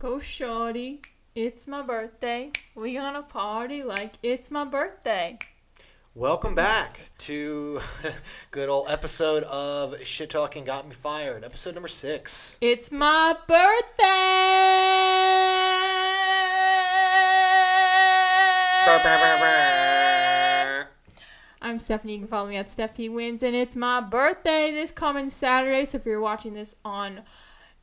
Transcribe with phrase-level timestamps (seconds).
[0.00, 1.02] Go shorty,
[1.34, 2.52] it's my birthday.
[2.74, 5.38] We gonna party like it's my birthday.
[6.14, 7.80] Welcome back to
[8.50, 12.56] good old episode of Shit Talking Got Me Fired, episode number six.
[12.62, 14.06] It's my birthday.
[21.60, 22.14] I'm Stephanie.
[22.14, 25.84] You can follow me at Steffi Wins, and it's my birthday this coming Saturday.
[25.84, 27.20] So if you're watching this on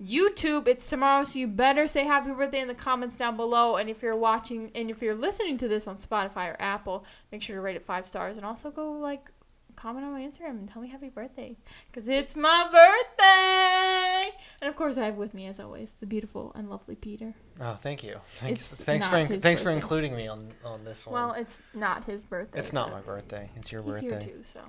[0.04, 1.24] YouTube, it's tomorrow.
[1.24, 3.78] So you better say happy birthday in the comments down below.
[3.78, 7.42] And if you're watching and if you're listening to this on Spotify or Apple, make
[7.42, 9.32] sure to rate it five stars and also go like
[9.76, 11.56] comment on my Instagram and tell me happy birthday
[11.88, 14.36] because it's my birthday.
[14.62, 17.34] And of course, I have with me as always the beautiful and lovely Peter.
[17.62, 18.18] Oh, thank you.
[18.38, 21.14] Thanks, It's thanks not for thanks for including me on on this one.
[21.14, 22.60] Well, it's not his birthday.
[22.60, 23.50] it's not my birthday.
[23.56, 24.10] It's your He's birthday.
[24.10, 24.62] here too, so.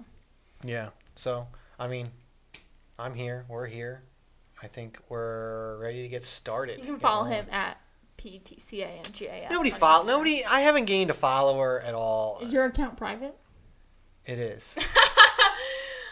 [0.64, 0.88] Yeah.
[1.16, 2.08] So, I mean,
[2.98, 3.44] I'm here.
[3.48, 4.02] We're here.
[4.62, 6.78] I think we're ready to get started.
[6.78, 7.44] You can Get follow rolling.
[7.44, 7.80] him at
[8.16, 9.50] P T C A N G A F.
[9.50, 10.06] Nobody follow.
[10.06, 10.44] Nobody.
[10.44, 12.38] I haven't gained a follower at all.
[12.42, 13.36] Is your account private?
[14.26, 14.76] It is.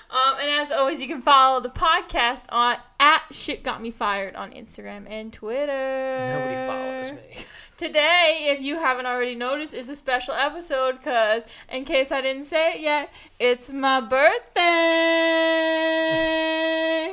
[0.08, 4.36] Um, and as always, you can follow the podcast on at Shit Got Me Fired
[4.36, 6.30] on Instagram and Twitter.
[6.32, 7.44] Nobody follows me.
[7.76, 12.44] Today, if you haven't already noticed, is a special episode because, in case I didn't
[12.44, 14.62] say it yet, it's my birthday.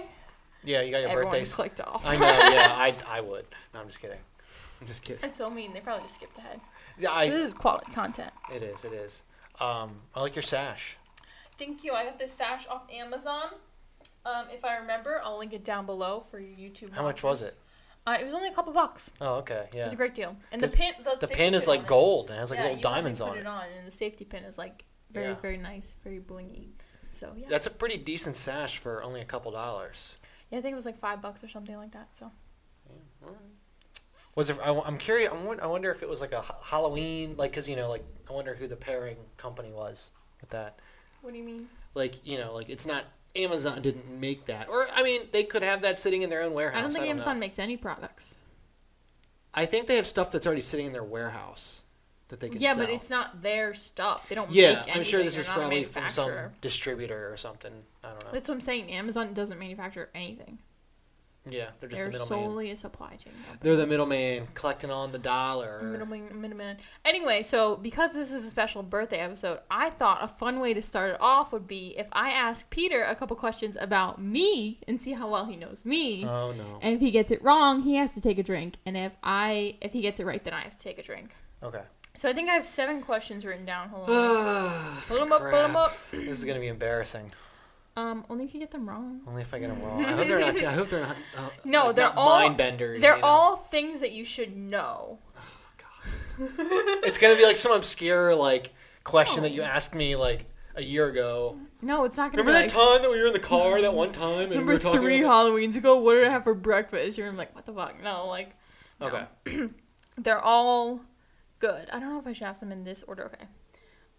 [0.64, 1.54] Yeah, you got your Everyone birthdays.
[1.54, 2.06] clicked off.
[2.06, 2.26] I know.
[2.26, 3.46] Yeah, I I would.
[3.74, 4.20] No, I'm just kidding.
[4.82, 5.22] I'm just kidding.
[5.22, 5.74] That's so mean.
[5.74, 6.60] They probably just skipped ahead.
[7.00, 7.30] Yeah, I.
[7.30, 8.32] this is quality content.
[8.54, 8.86] It is.
[8.86, 9.24] It is.
[9.60, 10.98] Um, I like your sash.
[11.58, 11.94] Thank you.
[11.94, 13.50] I got this sash off Amazon.
[14.26, 16.94] Um, if I remember, I'll link it down below for your YouTube.
[16.94, 17.58] How much was it?
[18.06, 19.12] Uh, it was only a couple bucks.
[19.22, 19.68] Oh, okay.
[19.74, 19.82] Yeah.
[19.82, 20.36] It was a great deal.
[20.52, 22.30] And the pin, the, The pin is like it- gold.
[22.32, 23.48] It has like yeah, little you diamonds put on it it.
[23.48, 25.34] on, and the safety pin is like very, Yeah.
[25.36, 26.68] very nice, very blingy.
[27.12, 30.16] So yeah, That's a pretty decent sash for only a couple dollars.
[30.54, 32.10] Yeah, I think it was like five bucks or something like that.
[32.14, 32.32] So
[34.36, 34.60] Was it?
[34.64, 35.32] I, am curious.
[35.34, 38.04] I won- I wonder if it was like a Halloween, like, cause you know, like,
[38.30, 40.78] I wonder who the pairing company was with that.
[41.22, 41.70] what do you mean?
[41.96, 43.06] Like, you know, like it's not
[43.36, 46.54] Amazon didn't make that, or I mean, they could have that sitting in their own
[46.54, 46.78] warehouse.
[46.78, 47.10] I don't think know.
[47.10, 48.38] Amazon makes any products.
[49.56, 51.83] I think they have stuff that's already sitting in their warehouse
[52.34, 52.86] that they can Yeah, sell.
[52.86, 54.28] but it's not their stuff.
[54.28, 54.84] They don't yeah.
[54.86, 55.26] make I'm sure anything.
[55.26, 56.54] this They're is a probably from some manufacturer.
[56.62, 57.72] distributor or something.
[58.04, 58.32] I don't know.
[58.34, 58.92] That's what I'm saying.
[58.92, 60.60] Amazon doesn't manufacture anything.
[61.50, 62.46] Yeah, they're just They're the middleman.
[62.46, 63.34] solely a supply chain.
[63.34, 63.58] company.
[63.60, 65.82] They're the middleman collecting on the dollar.
[65.84, 66.78] Middleman, middleman.
[67.04, 70.82] Anyway, so because this is a special birthday episode, I thought a fun way to
[70.82, 75.02] start it off would be if I ask Peter a couple questions about me and
[75.02, 76.24] see how well he knows me.
[76.26, 76.80] Oh no.
[76.82, 78.78] And if he gets it wrong, he has to take a drink.
[78.86, 81.36] And if I if he gets it right, then I have to take a drink.
[81.62, 81.82] Okay.
[82.16, 83.90] So I think I have seven questions written down.
[83.90, 84.98] Hold on.
[85.08, 85.98] Pull them up, pull them up.
[86.12, 87.32] This is gonna be embarrassing.
[87.96, 89.22] Um, only if you get them wrong.
[89.28, 90.04] Only if I get them wrong.
[90.04, 90.64] I hope they're not.
[90.64, 91.16] I hope they're not.
[91.38, 93.02] Uh, No, like, they're not all mind benders.
[93.02, 93.28] They're you know?
[93.28, 95.20] all things that you should know.
[95.38, 96.50] Oh, God.
[97.04, 98.74] It's gonna be like some obscure like
[99.04, 101.58] question that you asked me like a year ago.
[101.82, 102.92] No, it's not gonna Remember be that like.
[102.94, 105.02] time that we were in the car that one time and we Remember were talking
[105.02, 105.98] three about Halloweens ago?
[106.00, 107.18] What did I have for breakfast?
[107.18, 108.02] You're like, what the fuck?
[108.04, 108.56] No, like,
[109.00, 109.08] no.
[109.46, 109.68] Okay.
[110.18, 111.02] They're all
[111.64, 111.90] good.
[111.92, 113.26] I don't know if I should ask them in this order.
[113.26, 113.46] Okay.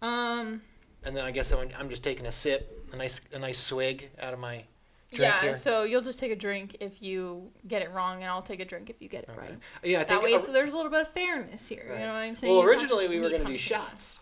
[0.01, 0.61] Um.
[1.03, 4.09] And then I guess I'm, I'm just taking a sip, a nice a nice swig
[4.19, 4.63] out of my
[5.13, 5.41] drink yeah.
[5.41, 5.55] here.
[5.55, 8.65] So you'll just take a drink if you get it wrong, and I'll take a
[8.65, 9.39] drink if you get it Okay.
[9.39, 9.57] right.
[9.83, 10.23] Yeah, I That think.
[10.23, 11.85] way, uh, it's, there's a little bit of fairness here.
[11.87, 11.99] Right.
[11.99, 12.53] You know what I'm saying?
[12.53, 14.21] well, originally we were me gonna do shots.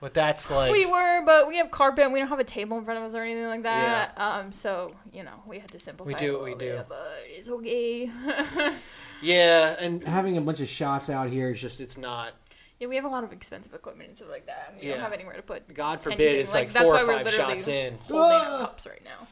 [0.00, 2.04] But that's like we were, but we have carpet.
[2.04, 4.14] and We don't have a table in front of us or anything like that.
[4.16, 4.28] Yeah.
[4.38, 6.08] Um, so you know, we had to simplify.
[6.08, 6.76] We it do what we do.
[6.76, 8.10] bit, but it's okay.
[9.22, 12.32] yeah, and having a bunch of shots out here is just it's not.
[12.78, 14.74] yeah, we have a lot of expensive equipment and stuff like that.
[14.80, 14.94] We Yeah.
[14.94, 15.72] don't have anywhere to put.
[15.74, 16.40] God forbid anything.
[16.40, 17.98] it's like, that's four why or we're five literally shots in.
[18.08, 19.26] Holding our cups right now.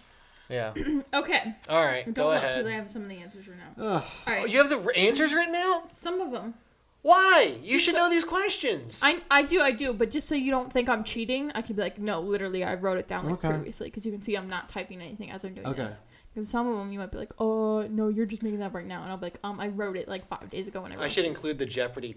[0.49, 0.73] Yeah.
[1.15, 1.55] Okay.
[1.69, 2.57] All right, go Don't look ahead.
[2.57, 3.85] because I have some of the answers right now.
[3.85, 4.05] Ugh.
[4.27, 5.95] All Oh, you have the answers written out?
[5.95, 6.55] Some of them.
[7.03, 7.55] Why?
[7.63, 9.01] You should know these questions.
[9.05, 11.77] I, I do, I do, but just so you don't think I'm cheating, I can
[11.77, 13.49] be like, no, literally, I wrote it down like Okay.
[13.49, 15.83] previously because you can see I'm not typing anything as I'm doing Okay.
[15.83, 16.01] this.
[16.39, 18.75] Because some of them you might be like, oh, no, you're just making that up
[18.75, 19.03] right now.
[19.03, 21.03] And I'll be like, um, I wrote it like five days ago when I wrote
[21.03, 22.15] I should this." include the Jeopardy.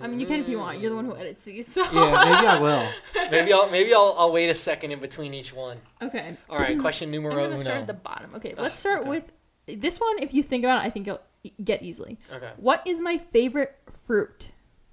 [0.00, 0.78] I mean, you can if you want.
[0.78, 1.66] You're the one who edits these.
[1.66, 1.82] So.
[1.82, 2.88] Yeah, maybe I will.
[3.32, 5.78] Maybe I'll maybe I'll, I'll wait a second in between each one.
[6.00, 6.36] Okay.
[6.48, 7.56] All right, question I'm numero going uno.
[7.56, 8.36] to start at the bottom.
[8.36, 9.08] Okay, Ugh, let's start okay.
[9.08, 9.32] with
[9.66, 10.22] this one.
[10.22, 11.20] If you think about it, I think you'll
[11.64, 12.16] get easily.
[12.32, 12.52] Okay.
[12.58, 14.50] What is my favorite fruit?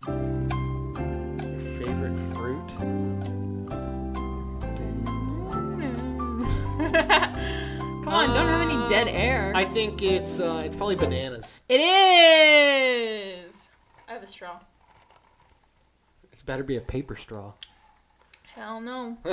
[0.08, 3.15] Your favorite fruit?
[8.04, 9.52] Come on, don't have any dead air.
[9.56, 11.62] I think it's uh, it's probably bananas.
[11.68, 13.68] It is.
[14.08, 14.60] I have a straw.
[16.32, 17.54] It's better be a paper straw.
[18.54, 19.18] Hell no.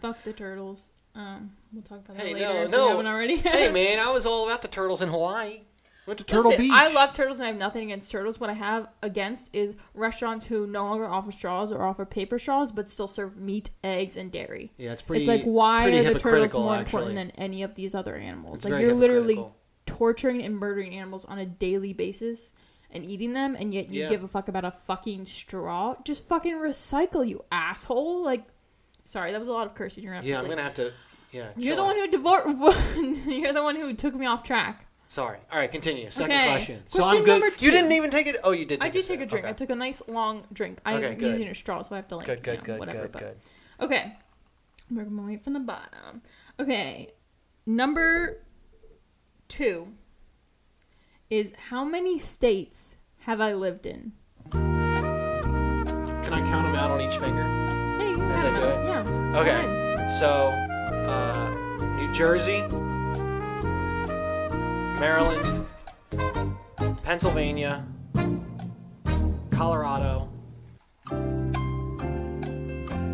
[0.00, 0.90] Fuck the turtles.
[1.14, 2.88] Um, we'll talk about that Hey, later no, if no.
[2.88, 3.36] haven't already.
[3.36, 5.60] hey man, I was all about the turtles in Hawaii.
[6.06, 6.72] Went to Turtle Listen, Beach.
[6.74, 8.38] I love turtles and I have nothing against turtles.
[8.38, 12.72] What I have against is restaurants who no longer offer straws or offer paper straws,
[12.72, 14.72] but still serve meat, eggs, and dairy.
[14.76, 15.22] Yeah, it's pretty.
[15.22, 17.02] it's like why pretty are the turtles more actually.
[17.02, 18.56] important than any of these other animals?
[18.56, 19.42] It's like you're literally
[19.86, 22.52] torturing and murdering animals on a daily basis
[22.90, 24.08] and eating them, and yet you Yeah.
[24.10, 25.96] give a fuck about a fucking straw.
[26.04, 28.22] Just fucking recycle, you asshole!
[28.24, 28.44] Like,
[29.04, 30.04] sorry, that was a lot of cursing.
[30.04, 30.92] You're gonna have Yeah, to, I'm gonna have to.
[31.32, 31.48] Yeah.
[31.56, 32.96] You're the one who divorced.
[33.26, 34.86] you're the one who took me off track.
[35.08, 35.38] Sorry.
[35.52, 36.10] All right, continue.
[36.10, 36.46] Second Okay.
[36.46, 36.82] question.
[36.86, 37.30] So Question I'm good.
[37.40, 37.70] number You two.
[37.70, 38.36] didn't even take it.
[38.42, 38.80] Oh, you did.
[38.80, 39.46] Take I did take a drink.
[39.46, 40.80] I took a nice long drink.
[40.84, 41.28] I'm Okay, good.
[41.28, 43.02] using a straw, so I have to like Good, good, you know, good, whatever.
[43.02, 43.36] good, but good.
[43.80, 44.16] okay,
[44.90, 46.22] we're wait from the bottom.
[46.58, 47.12] Okay,
[47.66, 48.42] number
[49.48, 49.88] two
[51.30, 54.12] is how many states have I lived in?
[54.50, 57.44] Can I count them out on each finger?
[57.98, 58.60] Hey, you Is have that them.
[58.60, 58.86] good?
[58.88, 59.32] Yeah.
[59.32, 59.50] go Okay.
[59.50, 60.10] ahead.
[60.10, 60.26] So,
[61.08, 61.50] uh,
[61.96, 62.62] New Jersey,
[65.00, 65.66] Maryland,
[67.02, 67.84] Pennsylvania,
[69.50, 70.28] Colorado,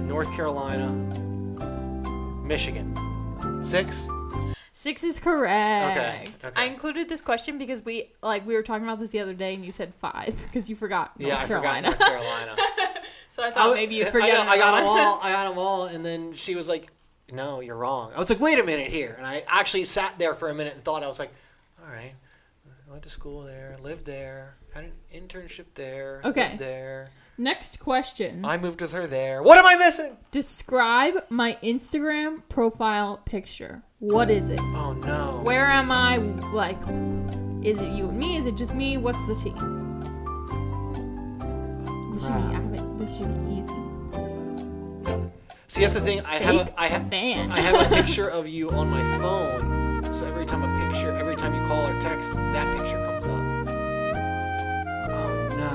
[0.06, 0.90] North Carolina,
[2.44, 2.94] Michigan.
[3.64, 4.08] Six?
[4.72, 5.98] Six is correct.
[5.98, 6.54] Okay, okay.
[6.60, 9.54] I included this question because we like we were talking about this the other day,
[9.54, 11.92] and you said five because you forgot North yeah, I Carolina.
[11.92, 12.56] forgot North Carolina.
[13.28, 14.36] so I thought I- maybe you I forget.
[14.36, 15.20] got, I got another them all.
[15.22, 16.90] I got them all, and then she was like,
[17.32, 20.34] "No, you're wrong." I was like, "Wait a minute here," and I actually sat there
[20.34, 21.02] for a minute and thought.
[21.02, 21.32] I was like,
[21.90, 22.12] "All right,
[22.86, 26.50] I went to school there, lived there, had an internship there, Okay.
[26.50, 27.10] lived there.
[27.36, 28.44] Next question.
[28.44, 29.42] I moved with her there.
[29.42, 33.82] What am I missing?" Describe my Instagram profile picture.
[33.98, 34.60] What is it?
[34.60, 35.40] Oh no.
[35.42, 36.18] Where am I?
[36.52, 36.78] Like,
[37.64, 38.36] is it you and me?
[38.36, 38.96] Is it just me?
[38.96, 39.50] What's the tea?
[42.14, 43.74] This should be, I have it, this should be easy.
[45.66, 46.20] See, that's the thing.
[46.24, 47.50] I have a, I have fan.
[47.50, 49.79] I have a picture of you on my phone.
[50.12, 53.30] So every time a picture, every time you call or text, that picture comes up.
[55.10, 55.72] Oh no.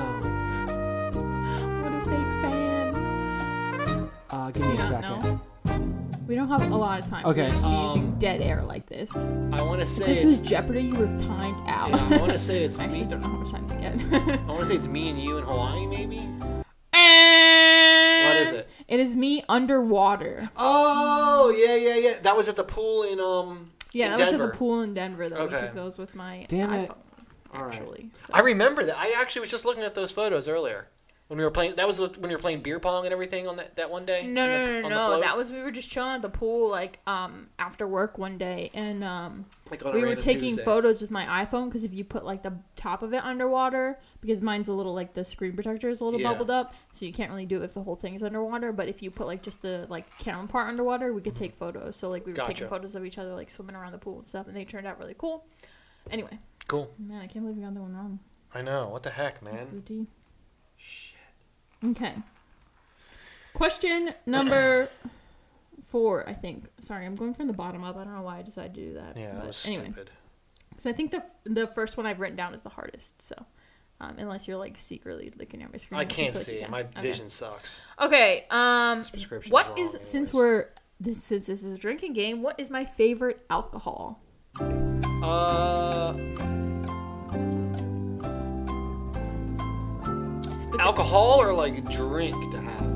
[1.82, 4.10] what a fake fan.
[4.30, 5.22] Uh, give me a second.
[5.22, 5.40] know.
[6.26, 7.24] We don't have a lot of time.
[7.24, 9.14] Okay, We're just um, using dead air like this.
[9.52, 10.24] I want to say If this it's.
[10.24, 11.90] was Jeopardy, you would have timed out.
[11.90, 13.10] Yeah, I want to say it's I actually me.
[13.10, 13.94] don't know how much time to get.
[14.40, 16.18] I want to say it's me and you in Hawaii, maybe.
[16.92, 18.68] what is it?
[18.88, 20.50] It is me underwater.
[20.56, 22.18] Oh yeah, yeah, yeah.
[22.22, 23.70] That was at the pool in um.
[23.96, 25.60] Yeah, in that was at the pool in Denver that we Okay.
[25.66, 26.84] took those with my Damn iPhone.
[26.84, 26.90] it.
[27.54, 27.74] All right.
[27.74, 28.32] Actually, so.
[28.34, 28.96] I remember that.
[28.98, 30.88] I actually was just looking at those photos earlier
[31.28, 31.74] when we were playing.
[31.76, 34.26] That was when we were playing beer pong and everything on that, that one day.
[34.26, 35.20] No, no, the- no, no, no.
[35.20, 38.70] That was we were just chilling at the pool, like um after work one day,
[38.74, 40.64] and um Like we were taking Tuesday.
[40.64, 44.40] photos with my iPhone because if you put like the top of it underwater, because
[44.40, 46.30] mine's a little like the screen protector is a little Yeah.
[46.32, 48.72] bubbled up, so you can't really do it if the whole thing's underwater.
[48.72, 51.96] But if you put like just the like camera part underwater, we could take photos.
[51.96, 52.52] So like we were Gotcha.
[52.52, 54.86] taking photos of each other like swimming around the pool and stuff, and they turned
[54.86, 55.44] out really cool.
[56.08, 56.38] Anyway,
[56.68, 56.88] Cool.
[57.00, 58.20] man, I can't believe we got that one wrong.
[58.54, 58.88] I know.
[58.90, 59.82] What the heck, man?
[60.76, 61.15] Shit.
[61.90, 62.14] Okay.
[63.54, 64.88] Question number
[65.84, 66.64] four, I think.
[66.80, 67.96] Sorry, I'm going from the bottom up.
[67.96, 69.16] I don't know why I decided to do that.
[69.16, 70.10] Yeah, that was anyway, stupid.
[70.70, 73.22] because I think the the first one I've written down is the hardest.
[73.22, 73.34] So,
[74.00, 76.64] um, unless you're like secretly looking at my screen, I can't see.
[76.68, 77.00] My Okay.
[77.00, 77.80] vision sucks.
[78.00, 78.44] Okay.
[78.50, 80.08] Um, This prescription's what is anyways.
[80.08, 80.66] since we're
[81.00, 82.42] this since this is a drinking game?
[82.42, 84.20] What is my favorite alcohol?
[85.22, 86.12] Uh,
[90.68, 92.86] Specific- alcohol or like drink to have?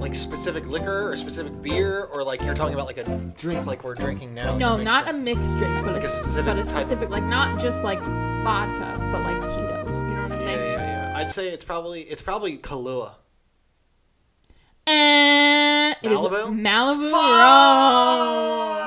[0.00, 3.04] Like specific liquor or specific beer or like you're talking about like a
[3.36, 4.56] drink like we're drinking now?
[4.58, 7.84] No, not a mixed drink, but Like a specific but a specific, like not just
[7.84, 9.96] like vodka, but like Tito's.
[9.96, 10.58] You know what I'm saying?
[10.58, 11.10] yeah, yeah.
[11.12, 11.18] yeah.
[11.18, 13.14] I'd say it's probably it's probably Kahlua.
[14.86, 16.60] And it is Malibu?
[16.60, 17.20] Malibu Fuck!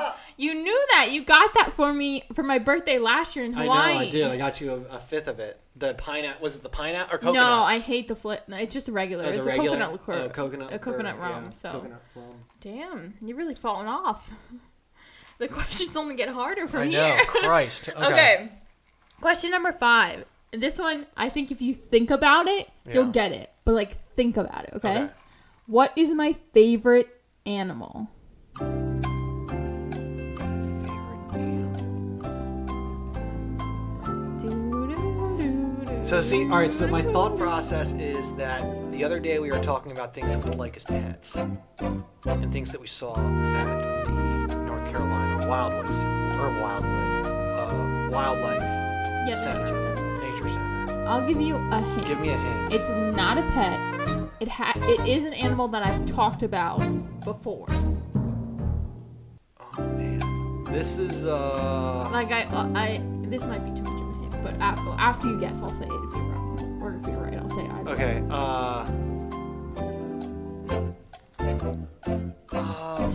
[0.04, 0.07] rum.
[0.38, 1.10] You knew that.
[1.10, 3.68] You got that for me for my birthday last year in Hawaii.
[3.68, 4.26] I know, I did.
[4.28, 5.60] I got you a, a fifth of it.
[5.74, 7.34] The pineapple was it the pineapple or coconut?
[7.34, 8.44] No, I hate the flip.
[8.46, 9.24] No, it's just a regular.
[9.24, 9.76] Oh, it's regular?
[9.76, 10.12] a coconut liqueur.
[10.12, 11.44] Oh, coconut a coconut liqueur, rum.
[11.46, 11.50] yeah.
[11.50, 12.24] So Coconut rum.
[12.60, 14.30] damn, you're really falling off.
[15.38, 17.04] the questions only get harder from I know.
[17.04, 17.24] here.
[17.26, 17.88] Christ.
[17.88, 18.06] Okay.
[18.06, 18.52] okay.
[19.20, 20.24] Question number five.
[20.52, 23.52] This one, I think if you think about it, you'll get it.
[23.64, 24.70] But like, think about it.
[24.74, 25.02] Okay.
[25.02, 25.12] Okay.
[25.66, 27.08] What is my favorite
[27.44, 28.08] animal?
[36.08, 36.72] So see, all right.
[36.72, 38.62] So my thought process is that
[38.92, 41.44] the other day we were talking about things we'd like as pets,
[41.80, 46.04] and things that we saw at the North Carolina Wildwoods
[46.40, 48.62] or Wildwood uh, Wildlife
[49.28, 50.18] Yeah, Center, nature center.
[50.22, 51.04] Nature Center.
[51.06, 52.06] I'll give you a hint.
[52.06, 52.72] Give me a hint.
[52.72, 53.78] It's not a pet.
[54.40, 56.78] It ha- it is an animal that I've talked about
[57.22, 57.66] before.
[59.60, 62.08] Oh man, this is uh.
[62.10, 63.97] Like I uh, I this might be too
[64.60, 67.66] after, you guess, I'll say it if you're wrong, or if you're right, I'll say
[67.66, 67.90] either.
[67.92, 68.22] Okay.
[68.30, 68.86] Uh.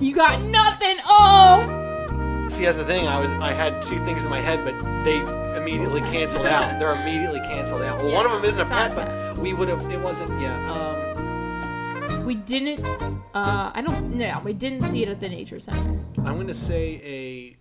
[0.02, 0.98] You got nothing.
[1.06, 2.46] Oh.
[2.50, 3.08] See, that's the thing.
[3.08, 5.18] I was I had two things in my head, but they
[5.58, 6.78] immediately canceled out.
[6.80, 7.98] They're immediately canceled out.
[8.00, 9.90] Well, Yeah, one of them isn't a pet, but we would have.
[9.92, 10.40] It wasn't.
[10.42, 10.72] Yeah.
[10.72, 12.26] Um.
[12.26, 12.86] We didn't.
[13.34, 14.16] Uh, I don't.
[14.16, 16.00] No, we didn't see it at the nature center.
[16.26, 17.58] I'm gonna say a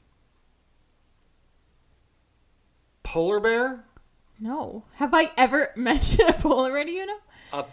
[3.13, 3.85] polar bear.
[4.41, 4.85] No.
[4.95, 6.85] Have I ever mentioned a polar bear?
[6.85, 7.19] Do you know?
[7.53, 7.67] A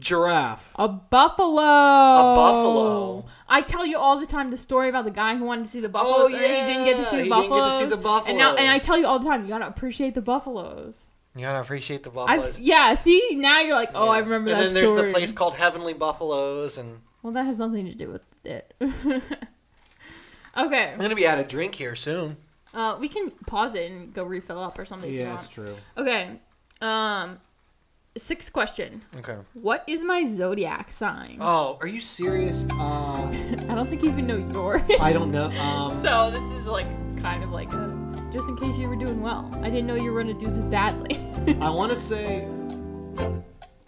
[0.00, 0.72] giraffe.
[0.74, 1.62] A buffalo.
[1.62, 3.24] A buffalo.
[3.48, 5.80] I tell you all the time the story about the guy who wanted to see
[5.80, 6.14] the buffalo.
[6.16, 8.22] Oh, and he didn't get to see yeah, the he didn't get to see the
[8.26, 11.10] And now, and I tell you all the time, you gotta appreciate the buffaloes.
[11.36, 12.58] You gotta appreciate the I've buffaloes.
[12.60, 12.94] yeah.
[12.94, 14.86] See now you're like, oh, I remember and that story.
[14.86, 18.08] And then there's the place called Heavenly Buffaloes, and well, that has nothing to do
[18.08, 18.74] with it.
[20.56, 20.92] okay.
[20.92, 22.38] I'm gonna be out of drink here soon.
[22.76, 25.08] Uh, we can pause it and go refill up or something.
[25.08, 25.38] if you Yeah, want.
[25.38, 25.74] it's true.
[25.96, 26.38] Okay.
[26.82, 27.40] Um,
[28.18, 29.02] sixth question.
[29.16, 29.36] Okay.
[29.54, 31.38] What is my zodiac sign?
[31.40, 32.66] Oh, are you serious?
[32.70, 32.74] Uh,
[33.68, 34.82] I don't think you even know yours.
[35.00, 35.46] I don't know.
[35.58, 36.86] Um, So this is like
[37.22, 39.50] kind of like a, just in case you were doing well.
[39.62, 41.16] I didn't know you were going to do this badly.
[41.62, 42.46] I want to say.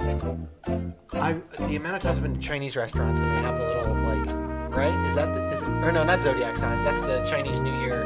[0.01, 3.95] I the amount of times I've been to Chinese restaurants and they have the little
[3.95, 5.07] like, right?
[5.09, 6.83] Is that the, is or no, not zodiac signs.
[6.85, 8.03] That's the Chinese New Year.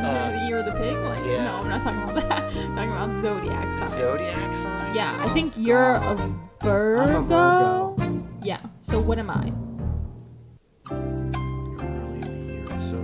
[0.00, 0.96] Uh, the year of the pig?
[0.98, 1.44] Like, yeah.
[1.44, 2.42] no, I'm not talking about that.
[2.56, 3.94] I'm talking about zodiac signs.
[3.94, 4.96] zodiac signs.
[4.96, 6.14] Yeah, I think you're a
[6.62, 7.02] Virgo.
[7.02, 7.96] I'm a Virgo.
[8.42, 8.60] Yeah.
[8.80, 9.52] So what am I?
[10.90, 12.98] Early in the year, so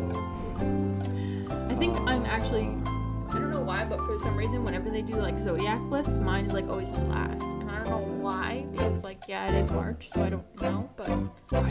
[1.70, 2.68] I think I'm actually.
[3.28, 6.46] I don't know why, but for some reason, whenever they do like zodiac lists, mine
[6.46, 10.08] is like always last, and I don't know why because like yeah, it is March,
[10.08, 11.06] so I don't know, but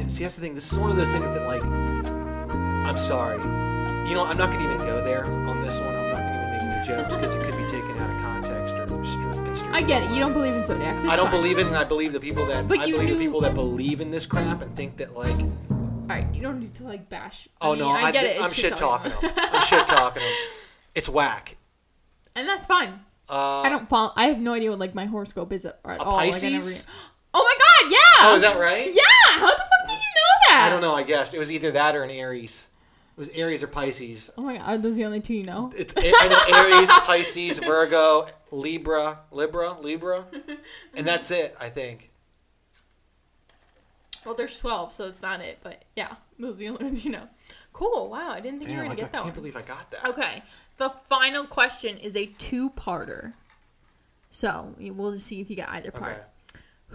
[0.10, 0.54] see that's the thing.
[0.54, 3.65] This is one of those things that like, I'm sorry.
[4.08, 5.90] You know, I'm not gonna even go there on this one.
[5.96, 8.76] I'm not gonna even make any jokes because it could be taken out of context
[8.78, 9.36] or construed.
[9.74, 10.12] I get it.
[10.12, 11.04] You don't believe in zodiacs.
[11.04, 11.42] It's I don't fine.
[11.42, 13.42] believe it, and I believe the people that But I you believe knew- the people
[13.42, 16.84] that believe in this crap and think that like, All right, you don't need to
[16.84, 17.48] like bash.
[17.62, 18.40] oh I no, mean, I, get it.
[18.40, 19.32] I'm it's shit talking them.
[19.38, 20.32] I'm shit talking them.
[20.94, 21.58] It's whack.
[22.36, 23.00] and that's fine.
[23.28, 24.14] Uh, I don't follow.
[24.16, 26.18] I have no idea what like my horoscope is at, at A all.
[26.18, 26.88] Like, I never, Pisces?
[27.34, 27.92] oh my god!
[27.92, 28.28] Yeah.
[28.30, 28.86] Oh, is that right?
[28.94, 29.02] Yeah.
[29.40, 30.66] How the fuck did you know that?
[30.68, 30.94] I don't know.
[30.94, 32.68] I guess it was either that or an Aries.
[33.16, 34.30] It was Aries or Pisces.
[34.38, 35.72] Oh my god, are those the only two you know?
[35.74, 40.26] It's Aries, Pisces, Virgo, Libra, Libra, Libra,
[40.94, 41.56] and that's it.
[41.58, 42.12] I think.
[44.26, 47.12] Well, there's 12, so it's not it, but yeah, those are the only ones you
[47.12, 47.30] know.
[47.72, 48.10] Cool.
[48.10, 49.36] Wow, I didn't think you were gonna I get that I can't one.
[49.36, 50.06] believe I got that.
[50.10, 50.44] Okay,
[50.78, 53.34] the final question is a two-parter.
[54.30, 56.12] So we'll just see if you get either part.
[56.12, 56.22] Okay.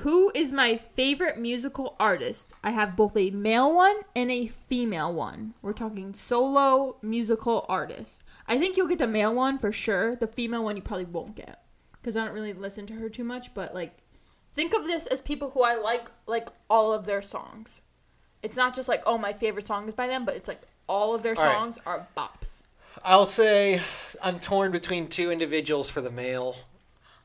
[0.00, 2.54] Who is my favorite musical artist?
[2.64, 5.52] I have both a male one and a female one.
[5.60, 8.24] We're talking solo musical artists.
[8.48, 10.16] I think you'll get the male one for sure.
[10.16, 11.62] The female one you probably won't get
[12.00, 13.52] because I don't really listen to her too much.
[13.52, 13.98] But like,
[14.54, 17.82] think of this as people who I like, like all of their songs.
[18.42, 21.14] It's not just like oh my favorite song is by them, but it's like all
[21.14, 21.54] of their All right.
[21.54, 22.62] songs are bops.
[23.04, 23.82] I'll say
[24.22, 26.56] I'm torn between two individuals for the male.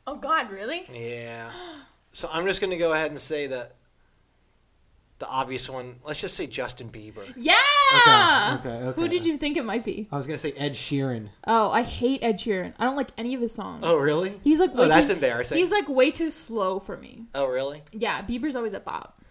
[0.06, 0.84] Oh God, really?
[0.92, 1.52] Yeah.
[2.16, 3.76] So I'm just gonna go ahead and say that
[5.20, 5.98] the obvious one.
[6.06, 7.26] Let's just say Justin Bieber.
[7.36, 8.58] Yeah.
[8.58, 10.08] Okay, okay, Who did you think it might be?
[10.14, 11.28] I was gonna say Ed Sheeran.
[11.46, 12.74] Oh, I hate Ed Sheeran.
[12.80, 13.82] I don't like any of his songs.
[13.86, 14.40] Oh really?
[14.46, 15.58] He's like Oh, way that's too, embarrassing.
[15.58, 17.26] He's like way too slow for me.
[17.36, 17.84] Oh really?
[17.92, 19.22] Yeah, Bieber's always a bop.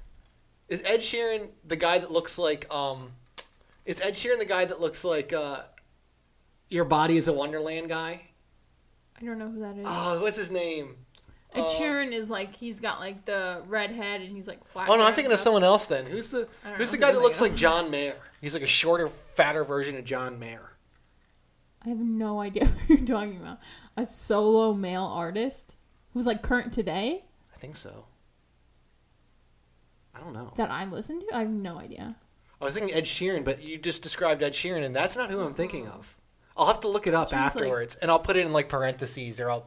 [0.69, 3.12] Is Ed Sheeran the guy that looks like um?
[3.87, 5.62] Is Ed Sheeran the guy that looks like uh?
[6.69, 8.26] Your body is a Wonderland guy.
[9.19, 9.87] I don't know who that is.
[9.88, 10.97] Oh, what's his name?
[11.54, 14.88] Ed uh, Sheeran is like he's got like the red head and he's like flat.
[14.88, 15.87] Oh no, I'm thinking of someone else.
[15.87, 18.16] Then who's the who's the guy that looks like John Mayer?
[18.40, 20.76] He's like a shorter, fatter version of John Mayer.
[21.84, 23.58] I have no idea who you're talking about.
[23.96, 25.76] A solo male artist
[26.12, 28.06] who's like current today I think so.
[30.14, 30.52] I don't know.
[30.56, 31.26] that I listen to.
[31.37, 32.16] I have no idea.
[32.61, 35.40] I was thinking Ed Sheeran, but you just described Ed Sheeran, and that's not who
[35.40, 36.16] I'm thinking of.
[36.56, 38.68] I'll have to look it up Sheeran's like- afterwards, and I'll put it in like
[38.68, 39.66] parentheses, or I'll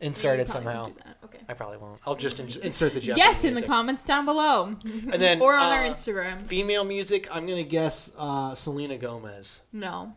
[0.00, 0.82] insert You it somehow.
[0.84, 1.16] won't do that.
[1.24, 1.38] Okay.
[1.48, 2.00] I probably won't.
[2.06, 5.54] I'll just in- insert the Jeopardy Yes, in the comments down below, And then or
[5.54, 6.40] on uh, our Instagram.
[6.40, 7.26] Female music.
[7.30, 9.62] I'm I'm gonna gonna guess uh, Selena Gomez.
[9.72, 10.14] No,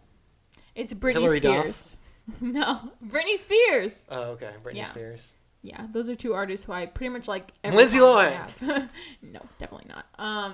[0.75, 1.65] it's Britney Hilary Duff?
[1.67, 1.97] Spears.
[2.41, 4.05] no, Britney Spears.
[4.09, 4.51] Oh, okay.
[4.63, 4.89] Britney Yeah.
[4.91, 5.21] Spears.
[5.63, 7.51] Yeah, those are two artists who I pretty much like.
[7.63, 8.89] Lindsay Lohan.
[9.21, 10.05] no, definitely not.
[10.17, 10.53] Um,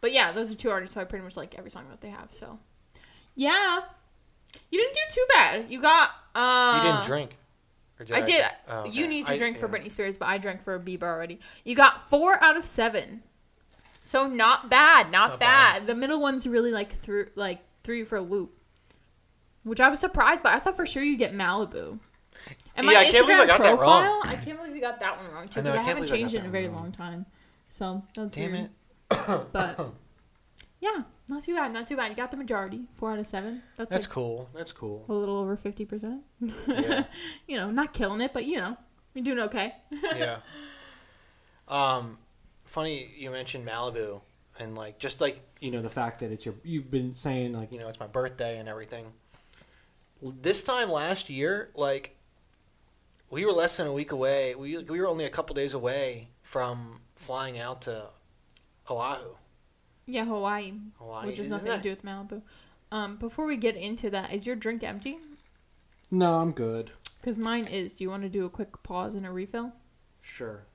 [0.00, 2.10] but yeah, those are two artists who I pretty much like every song that they
[2.10, 2.32] have.
[2.32, 2.58] So,
[3.36, 3.80] yeah,
[4.70, 5.66] you didn't do too bad.
[5.70, 6.10] You got.
[6.34, 7.36] Uh, You didn't drink.
[8.12, 8.44] I did.
[8.68, 8.90] Oh, okay.
[8.90, 9.78] You need to I- drink for yeah.
[9.78, 11.38] Britney Spears, but I drank for Bieber already.
[11.64, 13.22] You got four out of seven,
[14.02, 15.78] so not bad, not, Not bad.
[15.80, 15.86] bad.
[15.86, 18.52] The middle ones really like threw like threw you for a loop,
[19.62, 20.54] which I was surprised by.
[20.54, 21.98] I thought for sure you'd get Malibu.
[22.74, 24.22] And my Yeah, I can't believe I Instagram got that profile, wrong.
[24.24, 26.16] I can't believe you got that one wrong too because I I, can't haven't I
[26.16, 26.76] changed it in a very wrong.
[26.84, 27.26] long time.
[27.68, 28.64] So that's Damn weird.
[28.64, 29.52] it.
[29.52, 29.92] But
[30.80, 31.72] yeah, not too bad.
[31.72, 32.10] Not too bad.
[32.10, 33.62] You got the majority, four out of seven.
[33.76, 34.48] That's, That's like cool.
[34.54, 35.04] That's cool.
[35.08, 36.22] a little over fifty percent.
[36.66, 37.04] Yeah.
[37.46, 38.76] you know, not killing it, but you know,
[39.14, 39.74] you're doing okay.
[40.16, 40.38] yeah.
[41.68, 42.18] Um,
[42.64, 44.20] funny you mentioned Malibu
[44.58, 46.54] and like just like You know the fact that it's your.
[46.64, 49.06] You've been saying like you know it's my birthday and everything.
[50.20, 52.16] This time last year, like
[53.30, 54.54] we were less than a week away.
[54.54, 58.06] We we were only a couple days away from flying out to
[58.90, 59.36] Oahu,
[60.06, 61.26] Yeah, Hawaii, Hawaii.
[61.26, 62.42] which has Isn't nothing that- to do with Malibu.
[62.90, 65.18] Um, before we get into that, is your drink empty?
[66.10, 66.92] No, I'm good.
[67.20, 67.94] Because mine is.
[67.94, 69.72] Do you want to do a quick pause and a refill?
[70.20, 70.66] Sure.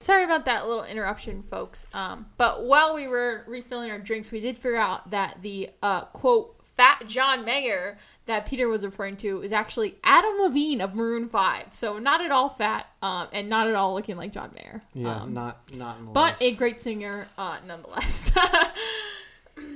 [0.00, 1.86] Sorry about that little interruption, folks.
[1.94, 6.02] Um, but while we were refilling our drinks, we did figure out that the uh,
[6.06, 7.96] quote Fat John Mayer
[8.26, 11.66] that Peter was referring to is actually Adam Levine of Maroon Five.
[11.72, 14.82] So not at all fat, um, and not at all looking like John Mayer.
[14.92, 16.42] Yeah, Um, not not in the but list.
[16.42, 18.32] a great singer, uh, nonetheless.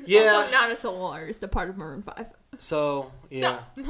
[0.07, 0.33] Yeah.
[0.37, 2.33] also not a solo artist, a part of Maroon Five.
[2.59, 3.59] So yeah.
[3.77, 3.83] So,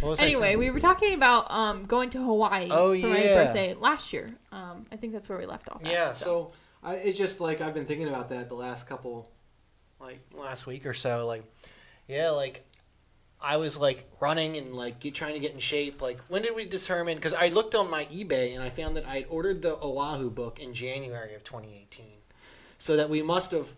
[0.00, 3.16] What was I anyway, we were talking about um, going to Hawaii Oh, for my
[3.16, 4.32] birthday last year.
[4.52, 5.84] Um, I think that's where we left off.
[5.84, 6.10] at, yeah.
[6.12, 6.24] so.
[6.24, 6.52] So
[6.82, 9.28] I, it's just like I've been thinking about that the last couple.
[10.00, 11.42] like last week or so, like
[12.08, 12.64] yeah, like
[13.40, 16.02] I was like running and like get, trying to get in shape.
[16.02, 17.16] Like when did we determine?
[17.16, 20.30] Because I looked on my eBay and I found that I had ordered the Oahu
[20.30, 22.06] book in January of 2018,
[22.78, 23.74] so that we must have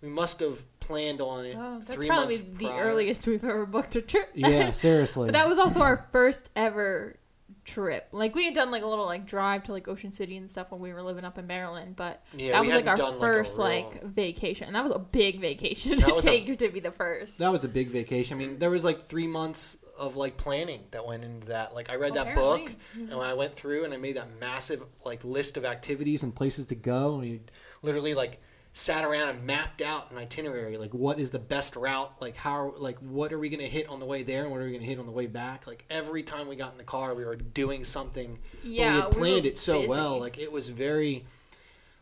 [0.00, 2.84] we must have planned on it Oh, that's three probably months the prior.
[2.84, 4.30] earliest we've ever booked a trip.
[4.34, 5.28] Yeah, seriously.
[5.28, 7.16] but that was also our first ever
[7.64, 8.08] trip.
[8.12, 10.70] Like we had done like a little like drive to like Ocean City and stuff
[10.70, 13.12] when we were living up in Maryland, but Yeah, that was like our hadn't done,
[13.12, 14.66] like, first real- like vacation.
[14.66, 17.38] And that was a big vacation That to was a- to be the first.
[17.38, 18.36] that was a big vacation.
[18.36, 21.74] I mean, there was like three months of like planning that went into that.
[21.74, 22.64] Like I read that Apparently.
[22.66, 25.74] book and when I went through and I made that massive like list of activities
[25.84, 27.12] activities and places to go.
[27.14, 27.40] And we
[27.82, 28.40] literally like
[28.76, 32.12] sat around and mapped out an itinerary like what is the best route?
[32.20, 34.60] Like how like what are we going to hit on the way there and what
[34.60, 35.66] are we going to hit on the way back?
[35.68, 39.20] Like every time we got in the car we were doing something Yeah, but we
[39.20, 39.88] we had planned were it so busy.
[39.88, 41.24] well like it was very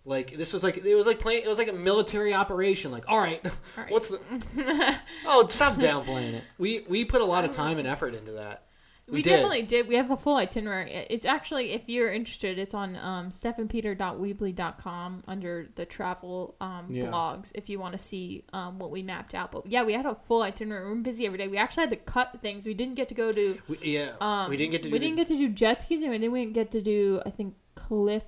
[0.06, 2.90] like this was like it was like playing it was like a military operation.
[2.90, 3.90] Like all right, All right.
[3.92, 4.18] what's the
[5.26, 6.44] oh stop downplaying it.
[6.58, 8.64] We we put a lot of time and effort into that
[9.12, 9.30] We, We did.
[9.30, 9.86] definitely did.
[9.88, 10.90] We have a full itinerary.
[11.10, 17.04] It's actually, if you're interested, it's on um, stephandpeter.weebly.com under the travel um, Yeah.
[17.04, 19.52] blogs if you want to see um, what we mapped out.
[19.52, 20.84] But yeah, we had a full itinerary.
[20.88, 21.48] We were busy every day.
[21.48, 22.64] We actually had to cut things.
[22.66, 23.58] We didn't get to go to.
[23.68, 26.02] we, yeah Um, we didn't get to We do didn't get to do jet skis,
[26.02, 27.20] and we didn't get to do.
[27.26, 28.24] I think cliff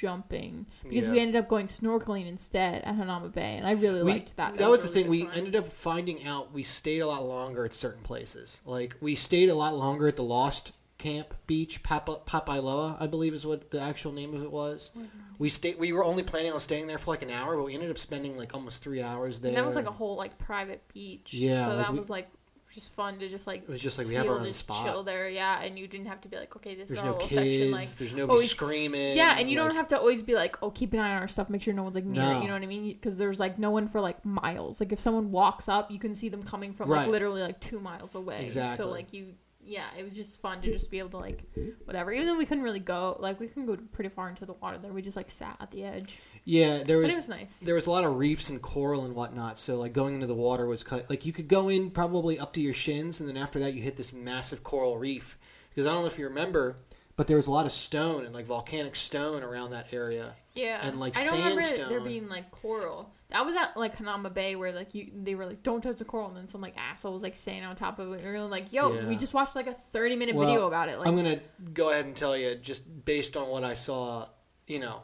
[0.00, 4.12] jumping because we ended up going snorkeling instead at Hanauma Bay, and I really we,
[4.12, 4.56] liked that.
[4.56, 5.10] That, was the really thing.
[5.10, 5.38] We fun.
[5.38, 8.62] ended up finding out we stayed a lot longer at certain places.
[8.64, 13.34] Like we stayed a lot longer at the Lost Camp Beach, Papa, Papailoa, I believe
[13.34, 14.92] is what the actual name of it was.
[15.38, 15.78] We stayed.
[15.78, 17.98] We were only planning on staying there for like an hour, but we ended up
[17.98, 19.48] spending like almost three hours there.
[19.50, 21.34] And that was like a whole like private beach.
[21.34, 22.28] Yeah, So like that we- was like
[22.72, 23.62] just fun to just like.
[23.62, 24.84] It was just like we have our own spot.
[24.84, 27.12] chill there, yeah, and you didn't have to be like, okay, this There's is no
[27.12, 27.40] our little kids.
[27.56, 27.88] section, like.
[27.88, 29.16] there's nobody always- screaming.
[29.16, 31.28] Yeah, and you don't have to always be like, oh, keep an eye on our
[31.28, 32.40] stuff, make sure no one's like near it.
[32.42, 32.88] You know what I mean?
[32.88, 34.80] Because there's like no one for like miles.
[34.80, 37.78] Like if someone walks up, you can see them coming from like literally like two
[37.80, 38.44] miles away.
[38.44, 38.76] Exactly.
[38.84, 41.44] So like you, yeah, it was just fun to just be able to like,
[41.84, 42.12] whatever.
[42.12, 44.78] Even though we couldn't really go, like we couldn't go pretty far into the water
[44.78, 44.92] there.
[44.92, 47.60] We just like sat at the edge, Yeah, there was it was nice.
[47.60, 49.58] There was a lot of reefs and coral and whatnot.
[49.58, 52.52] So like going into the water was cut, like you could go in probably up
[52.54, 55.38] to your shins, and then after that you hit this massive coral reef.
[55.70, 56.76] Because I don't know if you remember,
[57.16, 60.34] but there was a lot of stone and like volcanic stone around that area.
[60.54, 61.88] Yeah, and, like, I don't remember sandstone.
[61.88, 63.10] there being like coral.
[63.32, 66.04] That was at like Hanauma Bay where like you they were like don't touch the
[66.04, 68.20] coral and then some like asshole was like staying on top of it.
[68.20, 69.06] And we were like, yo, Yeah.
[69.08, 70.98] we just watched like a thirty minute Well, video about it.
[70.98, 71.40] Like I'm gonna
[71.72, 74.28] go ahead and tell you, just based on what I saw,
[74.66, 75.02] you know,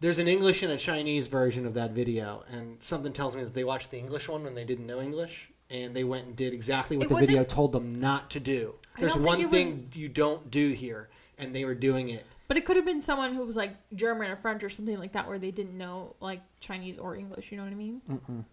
[0.00, 3.54] there's an English and a Chinese version of that video, and something tells me that
[3.54, 6.52] they watched the English one when they didn't know English, and they went and did
[6.52, 8.76] exactly what It the video told them not to do.
[8.98, 12.24] There's one it was- thing you don't do here, and they were doing it.
[12.48, 15.12] But it could have been someone who was like German or French or something like
[15.12, 17.50] that, where they didn't know like Chinese or English.
[17.52, 18.00] You know what I mean?
[18.10, 18.44] Mm-mm.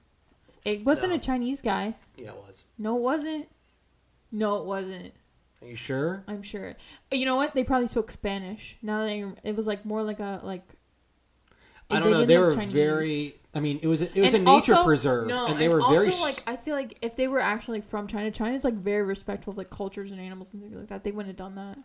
[0.65, 1.15] It wasn't No.
[1.17, 1.95] a Chinese guy.
[2.17, 2.65] Yeah, it was.
[2.77, 3.47] No, it wasn't.
[4.31, 5.13] No, it wasn't.
[5.61, 6.23] Are you sure?
[6.27, 6.75] I'm sure.
[7.11, 7.53] You know what?
[7.55, 8.77] They probably spoke Spanish.
[8.81, 10.63] Now that I, it was like more like a like.
[11.89, 12.17] I don't know.
[12.25, 12.73] didn't They like were Chinese.
[12.73, 13.35] very.
[13.53, 15.69] I mean, it was a, it was And a nature also- preserve, No, and they
[15.69, 16.05] were also, very.
[16.07, 19.03] like s- I feel like if they were actually like from China, China's like very
[19.03, 21.05] respectful of like cultures and animals and things like that.
[21.05, 21.77] They wouldn't have done that.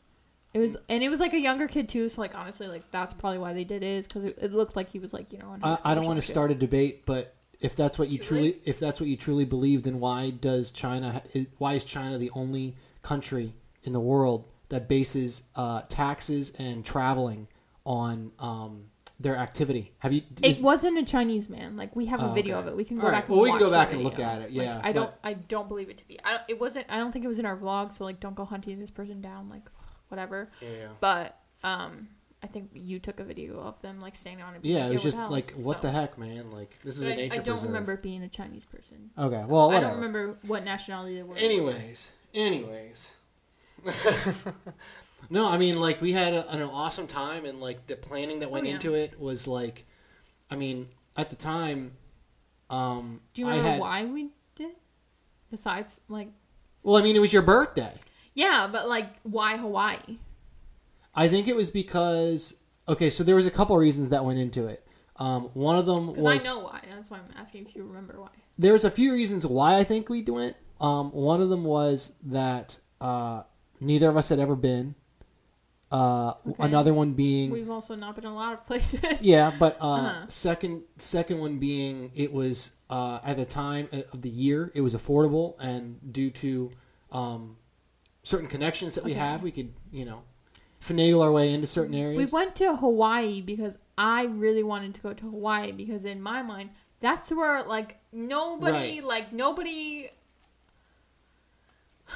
[0.52, 2.08] It was and it was like a younger kid too.
[2.08, 4.74] So like honestly, like that's probably why they did it is because it, it looked
[4.76, 5.50] like he was like you know.
[5.50, 8.16] on I, his I don't want to start a debate, but if that's what you
[8.16, 11.22] Should truly, if that's what you truly believe, then why does China?
[11.58, 17.48] Why is China the only country in the world that bases uh, taxes and traveling
[17.84, 18.84] on um,
[19.18, 19.92] their activity.
[19.98, 20.22] Have you?
[20.42, 21.76] It wasn't a Chinese man.
[21.76, 22.68] Like we have a Oh, video okay.
[22.68, 22.76] of it.
[22.76, 23.18] We can go All right.
[23.18, 23.28] back.
[23.28, 25.06] And Well, we can go back and look at it, Like, yeah, I don't.
[25.06, 26.18] but- I don't believe it to be.
[26.24, 26.86] I it wasn't.
[26.88, 27.92] I don't think it was in our vlog.
[27.92, 29.48] So like, don't go hunting this person down.
[29.50, 29.68] Like,
[30.10, 30.48] whatever.
[30.60, 30.88] yeah.
[31.00, 32.08] But um,
[32.42, 35.02] I think you took a video of them like standing on a Yeah, it was
[35.02, 35.88] just hell, like, what so.
[35.88, 36.50] the heck, man?
[36.50, 37.68] Like, this is But a I, nature I don't preserve.
[37.68, 39.10] remember being a Chinese person.
[39.18, 41.36] Okay, So well, I don't remember what nationality they were.
[41.36, 43.10] Anyways, anyways.
[45.30, 48.50] no, I mean, like, we had a, an awesome time, and, like, the planning that
[48.50, 48.74] went Oh, yeah.
[48.74, 49.84] into it was, like,
[50.50, 51.92] I mean, at the time,
[52.68, 54.72] um, Do you I remember had, why we did?
[55.50, 56.28] Besides, like,
[56.82, 57.92] Well, I mean, it was your birthday.
[58.42, 60.18] Yeah, but like, why Hawaii?
[61.14, 62.56] I think it was because,
[62.88, 64.80] okay, so there was a couple reasons that went into it.
[65.16, 66.24] Um, one of them was.
[66.26, 66.80] I know why.
[66.90, 68.28] That's why I'm asking if you remember why.
[68.56, 70.56] there's a few reasons why I think we went.
[70.80, 73.42] Um, one of them was that uh,
[73.80, 74.94] neither of us had ever been.
[75.92, 76.62] Uh, Okay.
[76.64, 79.22] Another one being We've also not been a lot of places.
[79.24, 80.26] yeah, but uh, Uh-huh.
[80.28, 84.94] second second one being it was uh, at the time of the year it was
[84.94, 86.70] affordable and due to
[87.10, 87.56] um,
[88.22, 89.20] certain connections that we Okay.
[89.20, 90.22] have we could you know
[90.80, 92.16] finagle our way into certain areas.
[92.16, 96.42] We went to Hawaii because I really wanted to go to Hawaii because in my
[96.42, 99.04] mind that's where like nobody Right.
[99.04, 100.08] like nobody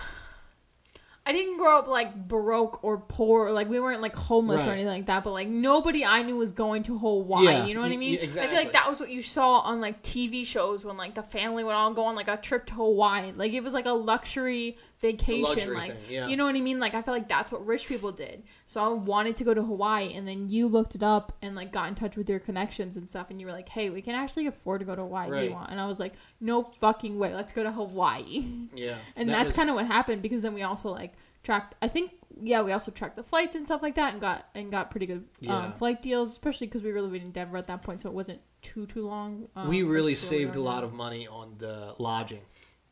[1.26, 4.88] I didn't grow up like broke or poor like we weren't like homeless or anything
[4.90, 7.90] like that but like nobody I knew was going to Hawaii Yeah, you know what
[7.92, 8.42] I mean Exactly.
[8.42, 11.22] I feel like that was what you saw on like TV shows when like the
[11.22, 13.92] family would all go on like a trip to Hawaii like it was like a
[13.92, 14.76] luxury
[15.10, 16.26] vacation like thing, yeah.
[16.28, 16.78] you know what I mean?
[16.78, 18.42] Like I feel like that's what rich people did.
[18.66, 21.72] So I wanted to go to Hawaii and then you looked it up and like
[21.72, 24.14] got in touch with your connections and stuff and you were like hey we can
[24.14, 25.70] actually afford to go to Hawaii if you want.
[25.70, 27.34] And I was like no fucking way.
[27.34, 28.44] Let's go to Hawaii.
[28.74, 31.12] Yeah, and that that's was- kind of what happened because then we also like
[31.42, 34.48] tracked i think yeah we also tracked the flights and stuff like that and got
[34.54, 35.58] and got pretty good Yeah.
[35.58, 38.14] um, flight deals especially because we were living in denver at that point so it
[38.14, 41.28] wasn't too too long um, we really versus where we saved a lot of money
[41.28, 42.40] on the lodging,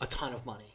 [0.01, 0.72] a ton of money.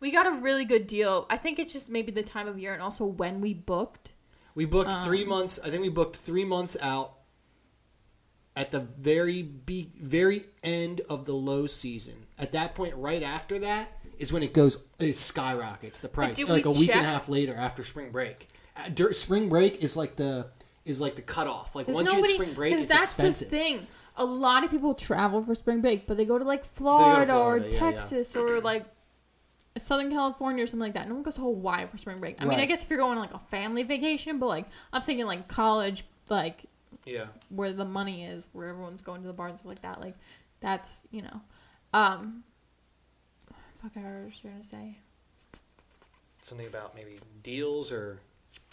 [0.00, 2.72] We got a really good deal i think it's just maybe the time of year
[2.72, 4.12] and also when we booked
[4.54, 5.60] We booked three Um, months.
[5.64, 7.12] I think we booked three months out.
[8.56, 12.26] At the very be- very end of the low season.
[12.36, 14.82] At that point, right after that is when it goes.
[14.98, 16.40] It skyrockets the price.
[16.42, 18.48] Like we a week and a half later, after spring break.
[18.76, 20.48] Uh, dur- spring break is like the
[20.84, 21.76] is like the cutoff.
[21.76, 23.48] Like once you hit spring break, it's that's expensive.
[23.50, 26.64] the thing a lot of people travel for spring break but they go to like
[26.64, 27.78] florida, Florida, or yeah, yeah.
[27.92, 28.84] texas or like
[29.76, 31.08] Southern California or something like that.
[31.08, 32.40] No one goes to Hawaii for spring break.
[32.42, 35.02] I mean, I guess if you're going on like a family vacation, but like I'm
[35.02, 36.64] thinking like college, like
[37.04, 37.26] Yeah.
[37.48, 40.00] where the money is, where everyone's going to the bars and stuff like that.
[40.00, 40.14] Like
[40.60, 41.40] that's you know,
[41.94, 42.42] um,
[43.80, 44.98] fuck, I was trying to say.
[46.42, 48.20] Something about maybe deals or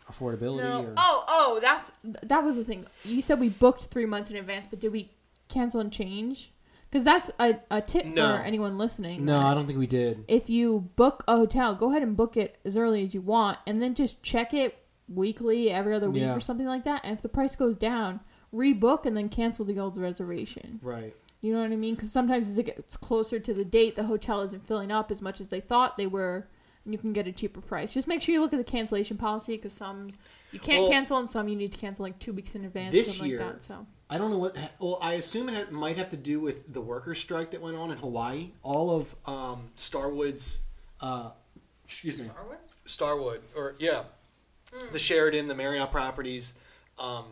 [0.10, 0.62] Affordability.
[0.64, 0.82] No.
[0.84, 1.92] Or, Oh, oh, that's
[2.24, 2.86] that was the thing.
[3.04, 5.12] You said we booked three months in advance, but did we
[5.50, 6.52] cancel and change?
[6.96, 8.38] Because that's a, a tip No.
[8.38, 9.26] for anyone listening.
[9.26, 10.24] no, that I don't think we did.
[10.30, 13.58] If you book a hotel, go ahead and book it as early as you want,
[13.68, 14.78] and then just check it
[15.10, 16.34] weekly, every other week, Yeah.
[16.34, 17.02] or something like that.
[17.04, 18.22] And if the price goes down,
[18.54, 20.80] rebook and then cancel the old reservation.
[20.82, 21.14] Right.
[21.42, 21.96] You know what I mean?
[21.96, 25.22] Because sometimes as it gets closer to the date, the hotel isn't filling up as
[25.22, 26.48] much as they thought they were,
[26.86, 27.94] and you can get a cheaper price.
[27.94, 30.12] Just make sure you look at the cancellation policy because some
[30.54, 32.94] you can't Well, cancel, and some you need to cancel like two weeks in advance.
[32.94, 33.62] this something year- like that.
[33.62, 34.56] So I don't know what.
[34.80, 37.92] Well, I assume it might have to do with the workers' strike that went on
[37.92, 38.52] in Hawaii.
[38.62, 40.62] All of um, Starwood's,
[41.02, 41.32] uh,
[41.86, 42.30] excuse me,
[42.86, 44.04] Starwood, or yeah,
[44.92, 46.54] the Sheraton, the Marriott properties.
[47.00, 47.26] Um,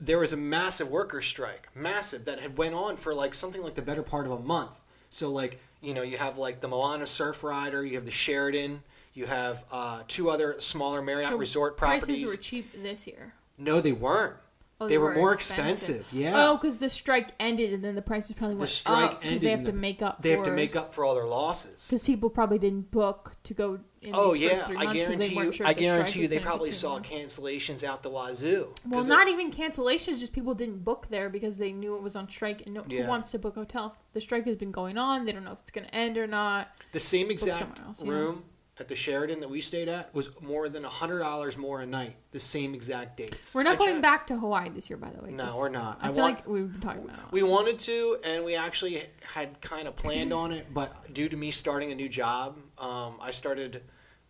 [0.00, 3.74] there was a massive workers' strike, massive that had went on for like something like
[3.74, 4.80] the better part of a month.
[5.10, 8.82] So like you know you have like the Moana Surfrider, you have the Sheraton,
[9.12, 12.06] you have uh, two other smaller Marriott So resort properties.
[12.06, 13.34] prices were cheap this year.
[13.58, 14.36] no, they weren't.
[14.82, 16.08] Oh, they, were, more expensive.
[16.10, 16.32] Yeah.
[16.36, 19.26] Oh, because the strike ended, and then the prices probably went the strike up because
[19.26, 20.22] ended they have to the- make up.
[20.22, 21.86] They have to make up for all their losses.
[21.88, 25.52] because people probably didn't book to go in Oh these yeah, I guarantee they you.
[25.52, 28.72] sure I if the strike guarantee you, they probably saw cancellations out the wazoo.
[28.88, 32.16] Well, not it- even cancellations, just people didn't book there because they knew it was
[32.16, 32.62] on strike.
[32.64, 33.02] And no, Yeah.
[33.02, 33.94] who wants to book a hotel?
[34.14, 35.26] The strike has been going on.
[35.26, 36.70] They don't know if it's going to end or not.
[36.92, 38.44] the same exact room
[38.80, 42.16] at the Sheraton that we stayed at was more than hundred dollars more a night.
[42.32, 43.54] The same exact dates.
[43.54, 44.02] We're not I going checked.
[44.02, 45.30] back to Hawaii this year, by the way.
[45.30, 45.98] No, we're not.
[46.02, 47.24] I, I feel want- like we've been talking about it.
[47.32, 49.02] We wanted to, and we actually
[49.34, 53.18] had kind of planned on it, but due to me starting a new job, um,
[53.20, 53.82] I started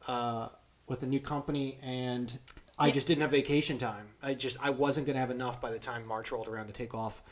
[0.08, 0.48] uh,
[0.88, 2.36] with a new company, and
[2.78, 2.92] I Yeah.
[2.94, 4.08] just didn't have vacation time.
[4.22, 6.92] I just I wasn't gonna have enough by the time March rolled around to take
[6.94, 7.22] off.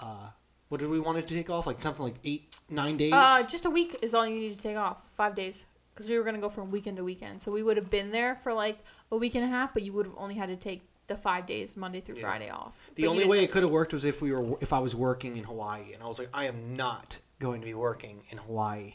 [0.00, 0.28] Uh,
[0.68, 1.66] what did we want to take off?
[1.66, 3.12] Like something like eight, nine days.
[3.14, 5.04] Uh, just a week is all you need to take off.
[5.16, 5.64] Five days.
[5.98, 7.42] Because we were gonna go from weekend to weekend.
[7.42, 8.78] So we would have been there for like
[9.10, 11.44] a week and a half, but you would have only had to take the five
[11.44, 12.22] days, Monday through Yeah.
[12.22, 12.90] Friday off.
[12.94, 14.94] The But only way it could have worked was if we were if I was
[14.94, 18.38] working in Hawaii, and I was like, I am not going to be working in
[18.38, 18.94] Hawaii.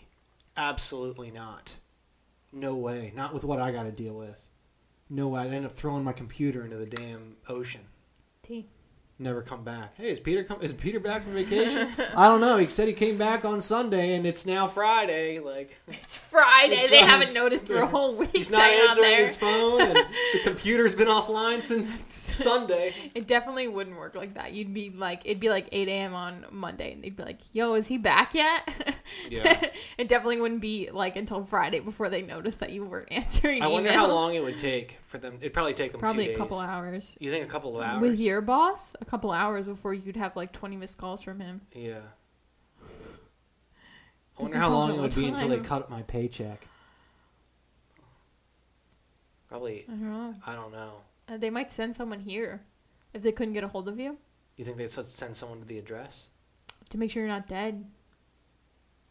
[0.55, 1.79] Absolutely not.
[2.53, 3.11] No way.
[3.13, 4.49] Not with what I got to deal with.
[5.09, 5.41] No way.
[5.41, 7.81] I'd end up throwing my computer into the damn ocean.
[8.43, 8.67] T.
[9.19, 9.95] Never come back.
[9.95, 10.59] Hey, is Peter come?
[10.63, 11.87] Is Peter back from vacation?
[12.17, 12.57] I don't know.
[12.57, 15.39] He said he came back on Sunday, and it's now Friday.
[15.39, 16.73] Like It's Friday.
[16.75, 18.31] It's they not- haven't noticed for a whole week.
[18.35, 22.91] he's not answering his phone, and the computer's been offline since Sunday.
[23.13, 24.55] It definitely wouldn't work like that.
[24.55, 26.15] You'd be like, it'd be like 8 a.m.
[26.15, 28.67] on Monday, and they'd be like, "Yo, is he back yet?"
[29.29, 29.69] Yeah.
[29.97, 33.61] it definitely wouldn't be like until Friday before they noticed that you weren't answering.
[33.61, 35.37] I wonder how long it would take for them.
[35.39, 37.15] It'd probably take them Probably a couple hours.
[37.19, 38.01] You think a couple of hours?
[38.01, 41.61] With your boss, a couple hours before you'd have like 20 missed calls from him.
[41.75, 41.99] Yeah.
[42.81, 46.67] I wonder how long it would be until they cut my paycheck.
[49.47, 50.33] Probably, I don't know.
[50.47, 50.93] I don't know.
[51.29, 52.63] Uh, they might send someone here
[53.13, 54.17] if they couldn't get a hold of you
[54.57, 56.27] You think they'd send someone to the address?
[56.89, 57.85] to make sure you're not dead.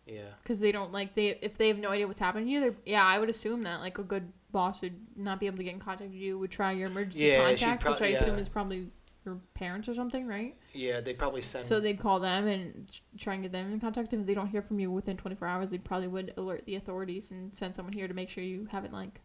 [0.04, 0.34] Yeah.
[0.42, 2.60] because they don't like they if they have no idea what's happening to you.
[2.60, 5.64] They're, yeah, I would assume that like a good boss would not be able to
[5.64, 6.38] get in contact with you.
[6.38, 8.88] Would try your emergency Yeah, contact, prob- which I assume is probably
[9.24, 10.56] your parents or something, right?
[10.72, 11.64] Yeah, they'd probably send.
[11.64, 14.12] So they'd call them and try and get them in contact.
[14.12, 17.30] If they don't hear from you within 24 hours, they probably would alert the authorities
[17.30, 19.20] and send someone here to make sure you haven't like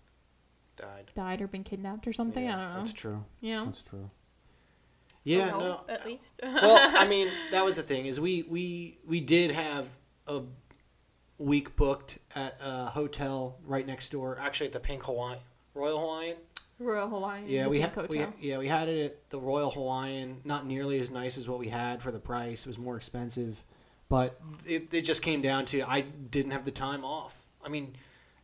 [0.78, 1.12] died.
[1.16, 2.46] died or been kidnapped or something.
[2.46, 2.80] Yeah, I don't know.
[2.80, 3.26] That's true.
[3.42, 3.66] you know.
[3.66, 4.10] That's true.
[5.24, 5.72] Yeah, Or no.
[5.74, 6.40] hope, At least.
[6.42, 9.90] well, I mean, that was the thing is we we we did have
[10.28, 10.42] a
[11.38, 15.40] week booked at a hotel right next door, actually at the Pink Hawaiian
[15.74, 16.38] Royal Hawaiian.
[16.80, 17.46] Royal Hawaiian.
[17.48, 20.42] Yeah, we had we, yeah we had it at the Royal Hawaiian.
[20.44, 22.66] Not nearly as nice as what we had for the price.
[22.66, 23.64] It was more expensive,
[24.10, 27.46] but it, it just came down to I didn't have the time off.
[27.66, 27.96] I mean,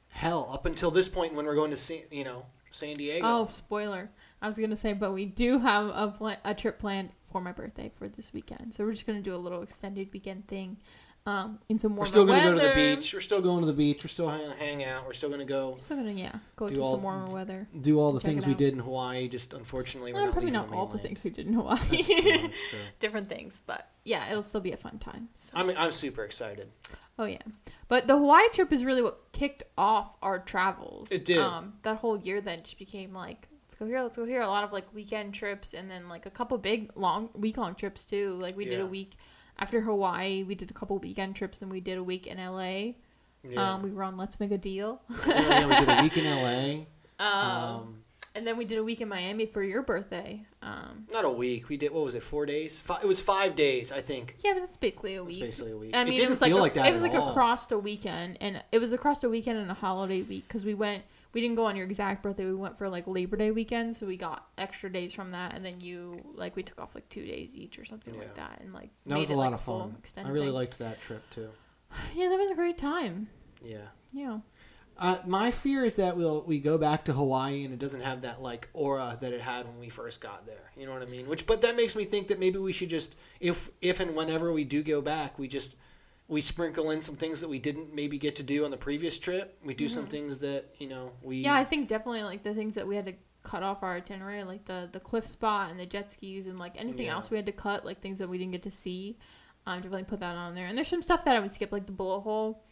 [0.10, 3.26] hell, up until this point when we're going to see you know San Diego.
[3.26, 4.10] Oh, spoiler!
[4.42, 7.92] I was gonna say, but we do have a a trip planned for my birthday
[7.94, 8.74] for this weekend.
[8.74, 10.78] So we're just gonna do a little extended weekend thing,
[11.26, 13.14] um, in some warmer we're still going to go to the beach.
[13.14, 14.04] We're still going to the beach.
[14.04, 15.06] We're still going to hang out.
[15.06, 17.68] We're still going to go Still gonna yeah, go to all- some warmer weather.
[17.80, 19.28] do all the things we did in Hawaii.
[19.30, 21.78] Just unfortunately, we're Well, not probably not all the things we did in Hawaii.
[21.90, 22.22] That's true.
[22.24, 22.80] That's true.
[23.00, 25.30] Different things, but yeah, it'll still be a fun time.
[25.38, 25.54] So.
[25.58, 26.70] I'm I'm super excited.
[27.18, 27.38] Oh yeah,
[27.88, 31.12] but the Hawaii trip is really what kicked off our travels.
[31.12, 31.38] It did.
[31.38, 34.42] Um, that whole year then just became like let's go here, let's go here.
[34.42, 37.76] A lot of like weekend trips, and then like a couple big long week long
[37.76, 38.38] trips too.
[38.42, 39.14] Like we did a week
[39.60, 40.44] after Hawaii.
[40.44, 42.94] We did a couple weekend trips, and we did a week in LA.
[43.48, 43.74] Yeah.
[43.74, 45.02] Um, we were on Let's Make a Deal.
[45.28, 46.86] yeah, yeah, we did a week in LA.
[47.20, 47.98] Um, Um,
[48.36, 50.42] and then we did a week in Miami for your birthday.
[50.64, 51.70] Um, not a week.
[51.70, 52.24] We did what was it?
[52.24, 52.80] Four days?
[52.80, 54.36] Five, it was five days, I think.
[54.44, 55.44] yeah, but that's basically a It was week.
[55.44, 55.96] basically a week.
[55.96, 57.30] I it mean, didn't was like feel a, like that it was like all.
[57.30, 60.74] across the weekend, and it was across the weekend and a holiday week because we
[60.74, 61.04] went.
[61.34, 62.46] We didn't go on your exact birthday.
[62.46, 65.66] We went for like Labor Day weekend, so we got extra days from that, and
[65.66, 68.74] then you like we took off like two days each or something like that, and
[68.74, 69.96] like That made was a lot like, of fun.
[70.18, 70.56] I really thing.
[70.56, 71.50] liked that trip too.
[72.16, 73.30] Yeah, that was a great time.
[73.64, 73.88] Yeah.
[74.12, 74.40] Yeah.
[74.98, 78.22] Uh, my fear is that we'll we go back to Hawaii and it doesn't have
[78.22, 80.72] that like aura that it had when we first got there.
[80.78, 81.28] You know what I mean?
[81.28, 84.54] Which, but that makes me think that maybe we should just, if if and whenever
[84.54, 85.76] we do go back, we just
[86.28, 89.18] we sprinkle in some things that we didn't maybe get to do on the previous
[89.18, 89.58] trip.
[89.64, 91.38] We do some things that you know we.
[91.38, 91.46] Mm-hmm.
[91.46, 94.44] Yeah, I think definitely like the things that we had to cut off our itinerary,
[94.44, 97.14] like the the cliff spot and the jet skis and like anything Yeah.
[97.14, 99.18] else we had to cut, like things that we didn't get to see.
[99.66, 100.66] Um, definitely put that on there.
[100.68, 102.64] And there's some stuff that I would skip, like the bullet hole.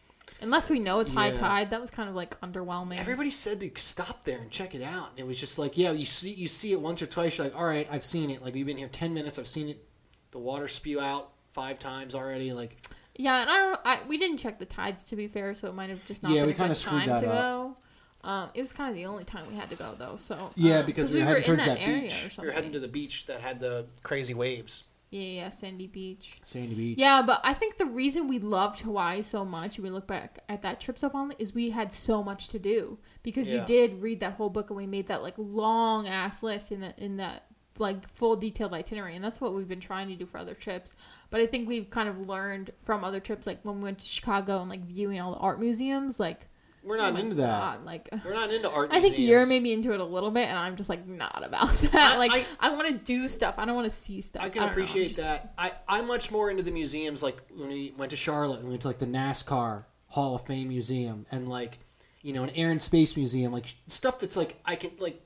[0.42, 1.36] Unless we know it's high Yeah.
[1.36, 2.98] tide, that was kind of like underwhelming.
[2.98, 5.10] Everybody said to stop there and check it out.
[5.12, 7.38] And it was just like, yeah, you see you see it once or twice.
[7.38, 8.42] You're like, all right, I've seen it.
[8.42, 9.38] Like we've been here ten minutes.
[9.40, 9.84] I've seen it.
[10.32, 12.54] The water spew out five times already.
[12.54, 12.78] Like
[13.16, 13.80] Yeah, and I don't.
[13.86, 16.32] I, we didn't check the tides to be fair, so it might have just not
[16.32, 17.34] Yeah, been we a kinda good screwed time that to up.
[17.34, 17.78] go.
[18.24, 20.16] Um, it was kind of the only time we had to go though.
[20.16, 22.02] So Yeah, um, because 'cause we were we were heading in towards that, that area
[22.04, 22.38] beach.
[22.40, 24.84] we were heading to the beach that had the crazy waves.
[25.10, 26.40] yeah, yeah, Sandy Beach.
[26.46, 26.98] Sandy Beach.
[27.00, 30.40] Yeah, but I think the reason we loved Hawaii so much, and we look back
[30.48, 33.60] at that trip so fondly, is we had so much to do because Yeah.
[33.60, 36.80] you did read that whole book and we made that like long ass list in
[36.82, 37.48] that in that
[37.80, 40.94] like full detailed itinerary, and that's what we've been trying to do for other trips.
[41.30, 44.06] But I think we've kind of learned from other trips, like when we went to
[44.06, 46.48] Chicago and like viewing all the art museums, like
[46.84, 47.86] We're oh not my into that.
[47.86, 48.10] Like.
[48.26, 48.90] We're not into art.
[48.92, 51.70] I think you're maybe into it a little bit, and I'm just like not about
[51.92, 52.14] that.
[52.14, 53.58] I- like I- I, want to do stuff.
[53.58, 54.44] I don't want to see stuff.
[54.44, 55.54] I can I'm appreciate just- that.
[55.58, 57.24] I I'm much more into the museums.
[57.24, 60.46] Like when we went to Charlotte, and we went to like the NASCAR Hall of
[60.46, 61.80] Fame museum, and like
[62.22, 65.22] you know an Air and Space museum, like stuff that's like I can like,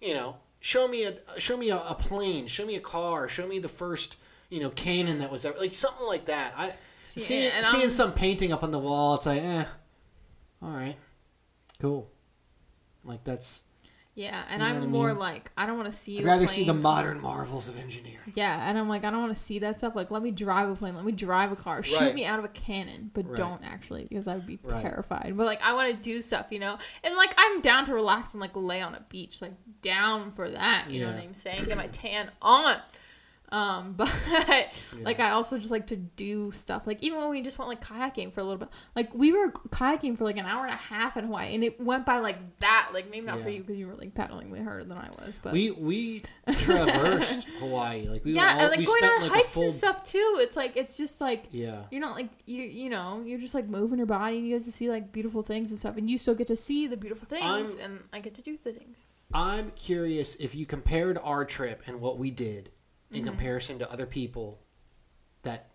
[0.00, 3.46] you know, show me a show me a, a plane, show me a car, show
[3.46, 4.16] me the first
[4.50, 6.54] you know cannon that was ever like something like that.
[6.56, 6.72] I
[7.04, 9.64] See, seeing seeing I'm- some painting up on the wall, it's like eh,
[10.62, 10.96] all right.
[11.80, 12.10] Cool.
[13.04, 13.62] Like that's.
[14.18, 15.18] Yeah, and You know I'm I more mean?
[15.18, 16.18] like I don't want to see.
[16.18, 18.32] I'd rather see the modern marvels of engineering.
[18.34, 19.94] Yeah, and I'm like I don't want to see that stuff.
[19.94, 20.96] Like, let me drive a plane.
[20.96, 21.84] Let me drive a car.
[21.84, 23.36] Shoot me out of a cannon, but Right.
[23.36, 24.82] don't actually because I would be Right.
[24.82, 25.34] terrified.
[25.36, 26.78] But like I want to do stuff, you know.
[27.04, 29.52] And like I'm down to relax and like lay on a beach, like
[29.82, 30.86] down for that.
[30.90, 31.66] You know what I'm saying?
[31.66, 32.74] Get my tan on.
[33.50, 34.08] Um, but
[35.00, 36.86] like I also just like to do stuff.
[36.86, 39.50] Like even when we just went like kayaking for a little bit, like we were
[39.70, 42.36] kayaking for like an hour and a half in Hawaii, and it went by like
[42.60, 42.90] that.
[42.92, 45.38] Like maybe not for you because you were like paddling way harder than I was,
[45.42, 48.06] but We we traversed Hawaii.
[48.08, 49.62] Like we yeah, all, and like we going spent on like hikes full.
[49.64, 50.36] and stuff too.
[50.40, 51.82] It's like it's just like Yeah.
[51.90, 54.38] you're not like you you know you're just like moving your body.
[54.38, 56.56] and You get to see like beautiful things and stuff, and you still get to
[56.56, 59.06] see the beautiful things, I'm- and I get to do the things.
[59.32, 62.70] I'm curious if you compared our trip and what we did
[63.10, 63.26] in Mm-hmm.
[63.28, 64.60] comparison to other people
[65.42, 65.70] that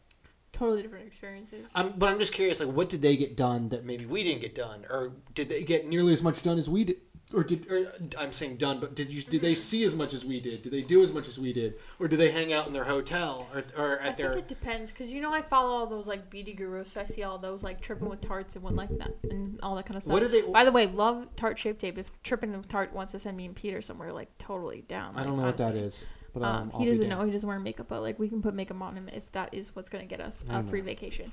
[0.52, 1.72] Totally different experiences.
[1.74, 4.42] I'm but I'm just curious like what did they get done that maybe we didn't
[4.42, 6.98] get done or did they get nearly as much done as we did
[7.34, 10.24] or did or I'm saying done but did you did they see as much as
[10.24, 12.68] we did did they do as much as we did or do they hang out
[12.68, 15.42] in their hotel or, or I at think their it depends because you know I
[15.42, 18.54] follow all those like beauty gurus, so I see all those like tripping with tarts
[18.56, 20.14] and what like that and all that kind of stuff.
[20.14, 21.98] What do they- By the way, love Tarte shape tape.
[21.98, 25.16] If tripping with Tarte wants to send me and Peter somewhere, like totally down.
[25.18, 25.88] I don't know what that honestly.
[25.88, 27.24] is but Um, um, he doesn't know.
[27.24, 29.76] He doesn't wear makeup, but like we can put makeup on him if that is
[29.76, 30.68] what's gonna get us I a know.
[30.70, 31.32] free vacation.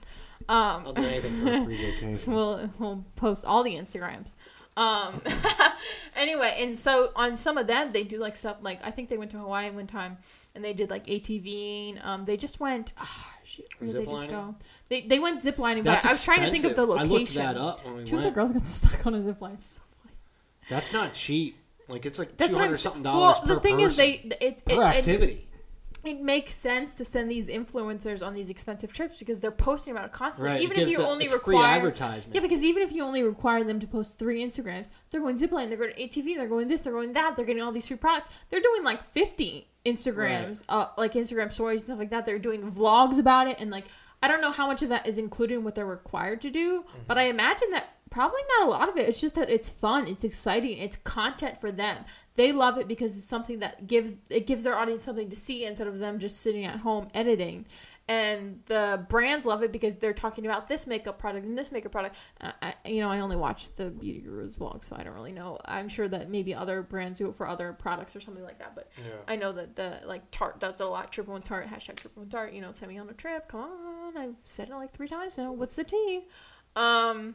[0.48, 4.34] Um, I'll do anything for a free vacation we'll we'll post all the Instagrams.
[4.76, 5.20] Um,
[6.16, 9.18] anyway, and so on some of them, they do like stuff like I think they
[9.18, 10.18] went to Hawaii one time
[10.54, 12.04] and they did like ATVing.
[12.04, 12.92] Um, they just went.
[12.98, 14.54] Ah, shit, where did they just go?
[14.88, 17.10] They they went ziplining, but That's I, I was trying to think of the expensive.
[17.10, 17.42] location.
[17.42, 19.40] I looked that up when we Two of the girls got stuck on a zip
[19.40, 19.58] line.
[19.60, 20.14] So funny.
[20.68, 21.56] That's not cheap.
[21.90, 24.38] Like it's like two hundred something Well, dollars per the thing person is, they it,
[24.40, 25.48] it, it, activity.
[26.04, 30.06] it makes sense to send these influencers on these expensive trips because they're posting about
[30.06, 30.52] it constantly.
[30.54, 30.62] right.
[30.62, 32.34] Even it if you the, only it's require free advertisement.
[32.34, 35.68] Yeah, because even if you only require them to post three Instagrams, they're going zipline,
[35.68, 38.30] they're going ATV, they're going this, they're going that, they're getting all these free products.
[38.48, 42.24] They're doing like 50 Instagrams, uh, like Instagram stories and stuff like that.
[42.26, 43.60] They're doing vlogs about it.
[43.60, 43.84] And like,
[44.22, 46.82] I don't know how much of that is included in what they're required to do,
[46.82, 46.98] Mm-hmm.
[47.06, 49.08] but I imagine that probably not a lot of it.
[49.08, 52.04] It's just that it's fun, it's exciting, it's content for them.
[52.34, 55.64] They love it because it's something that gives it gives their audience something to see
[55.64, 57.66] instead of them just sitting at home editing.
[58.08, 61.92] And the brands love it because they're talking about this makeup product and this makeup
[61.92, 62.16] product.
[62.40, 65.58] I, you know, I only watch the Beauty Gurus vlog, so I don't really know.
[65.64, 68.74] I'm sure that maybe other brands do it for other products or something like that.
[68.74, 69.12] But Yeah.
[69.28, 71.12] I know that the like Tarte does it a lot.
[71.12, 72.52] Trippin with Tarte hashtag Trippin with Tarte.
[72.52, 73.46] You know, send me on a trip.
[73.46, 75.52] Come on, I've said it like three times now.
[75.52, 76.22] What's the tea?
[76.74, 77.34] Um,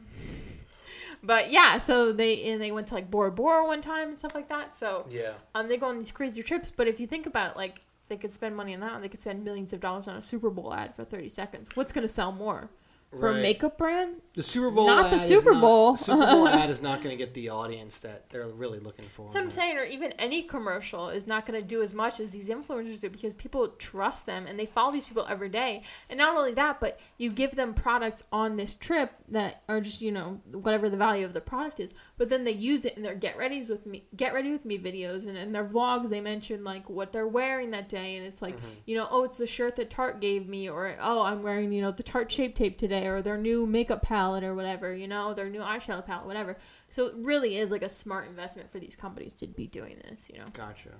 [1.22, 4.34] but yeah, so they and they went to like Bora Bora one time and stuff
[4.34, 4.74] like that.
[4.74, 5.32] So Yeah.
[5.54, 6.70] um, they go on these crazy trips.
[6.70, 9.08] But if you think about it, like they could spend money on that, and they
[9.08, 11.70] could spend millions of dollars on a Super Bowl ad for thirty seconds.
[11.74, 12.70] What's gonna sell more
[13.18, 14.16] for a makeup brand?
[14.34, 15.92] The Super Bowl Not the Super not- Bowl.
[15.92, 19.06] the Super Bowl ad is not going to get the audience that they're really looking
[19.06, 19.22] for.
[19.22, 22.20] That's what I'm saying, or even any commercial is not going to do as much
[22.20, 25.82] as these influencers do because people trust them and they follow these people every day.
[26.10, 30.02] And not only that, but you give them products on this trip that are just
[30.02, 33.02] you know whatever the value of the product is, but then they use it in
[33.02, 36.20] their get readies with me, get ready with me videos, and in their vlogs they
[36.20, 38.80] mention like what they're wearing that day, and it's like mm-hmm.
[38.84, 41.80] you know oh it's the shirt that Tarte gave me, or oh I'm wearing you
[41.80, 45.34] know the Tarte shape tape today, or their new makeup palette or whatever, you know
[45.34, 46.56] their new eyeshadow palette, whatever.
[46.90, 50.30] So it really is like a smart investment for these companies to be doing this,
[50.32, 50.46] you know.
[50.52, 50.90] Gotcha.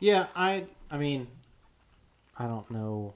[0.00, 0.66] Yeah, I.
[0.90, 1.26] I mean,
[2.38, 3.14] I don't know.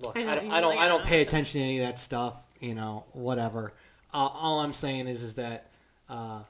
[0.00, 0.52] Look, I I, know what don't.
[0.52, 0.70] I don't.
[0.70, 2.42] like, I I don't pay attention to any of that stuff.
[2.60, 3.74] You know, whatever.
[4.12, 5.70] Uh, all I'm saying is, is that
[6.08, 6.40] uh,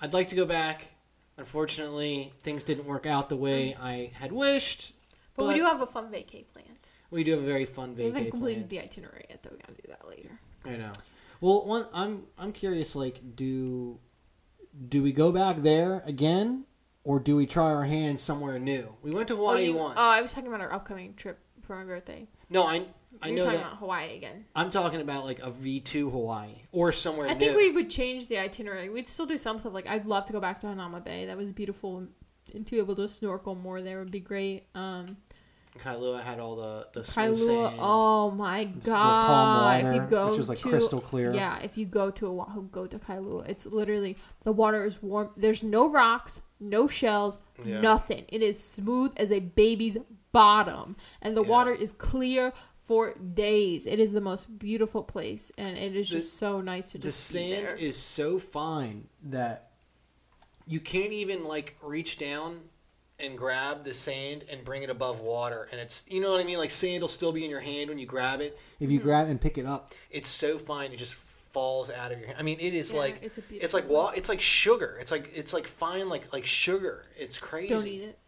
[0.00, 0.88] I'd like to go back.
[1.36, 4.92] Unfortunately, things didn't work out the way I had wished.
[5.36, 6.69] But, we do have a fun vacay planned.
[7.10, 8.12] We do have a very fun vacation.
[8.14, 9.50] We haven't completed the itinerary yet, though.
[9.52, 10.40] We gotta do that later.
[10.64, 10.92] I know.
[11.40, 12.94] Well, one, I'm I'm curious.
[12.94, 13.98] Like, do
[14.88, 16.64] do we go back there again,
[17.04, 18.96] or do we try our hand somewhere new?
[19.02, 19.94] We went to Hawaii oh, you- once.
[19.98, 22.28] oh, I was talking about our upcoming trip for my birthday.
[22.48, 22.84] no, I
[23.22, 23.66] I You're know talking that.
[23.66, 24.44] about Hawaii again.
[24.54, 27.38] I'm talking about like a V two Hawaii or somewhere I new.
[27.40, 28.88] think we would change the itinerary.
[28.88, 29.74] We'd still do some stuff.
[29.74, 31.24] Like I'd love to go back to Hanauma Bay.
[31.26, 32.06] That was beautiful,
[32.54, 34.66] and to be able to snorkel more there would be great.
[34.74, 35.16] Um,
[35.78, 37.36] Kailua had all the the Kailua.
[37.36, 37.76] sand.
[37.78, 39.76] Oh my the god!
[39.78, 41.32] If water, you go which is like to, crystal clear.
[41.32, 43.48] Yeah, if you go to Oahu, go to Kailua.
[43.48, 45.30] It's literally the water is warm.
[45.36, 47.80] There's no rocks, no shells, Yeah.
[47.80, 48.24] nothing.
[48.28, 49.96] It is smooth as a baby's
[50.32, 51.48] bottom, and the Yeah.
[51.50, 53.86] water is clear for days.
[53.86, 57.08] It is the most beautiful place, and it is The- just so nice to the
[57.08, 59.70] just be sand is so fine that
[60.66, 62.69] you can't even like reach down
[63.22, 66.44] and grab the sand and bring it above water and it's you know what i
[66.44, 68.98] mean like sand will still be in your hand when you grab it If you
[68.98, 72.38] grab and pick it up, it's so fine it just falls out of your hand.
[72.38, 74.96] I mean, it is Yeah, like it's a it's like wa- It's like sugar.
[75.00, 77.06] It's like it's like fine like like sugar.
[77.18, 77.74] It's crazy.
[77.74, 78.18] Don't eat it.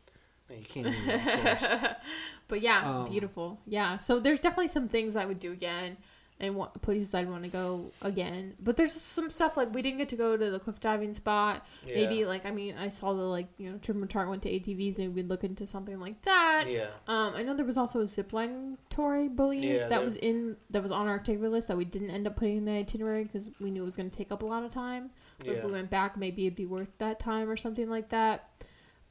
[0.51, 1.91] No, You can't eat it, of course.
[2.49, 3.61] But yeah, Um, beautiful.
[3.65, 3.97] Yeah.
[3.97, 5.97] So there's definitely some things I would do again,
[6.43, 8.55] and wa- places I'd want to go again.
[8.61, 11.65] But there's some stuff like we didn't get to go to the cliff diving spot.
[11.87, 11.95] Yeah.
[11.95, 14.99] Maybe like I mean I saw the like you know Trim Tarte went to ATVs.
[14.99, 16.65] Maybe we'd look into something like that.
[16.69, 16.89] Yeah.
[17.09, 20.17] Um, I know there was also a zipline tour, I believe, Yeah, that there- was
[20.17, 22.73] in that was on our itinerary list that we didn't end up putting in the
[22.73, 25.11] itinerary because we knew it was going to take up a lot of time.
[25.39, 28.49] But if we went back, maybe it'd be worth that time or something like that.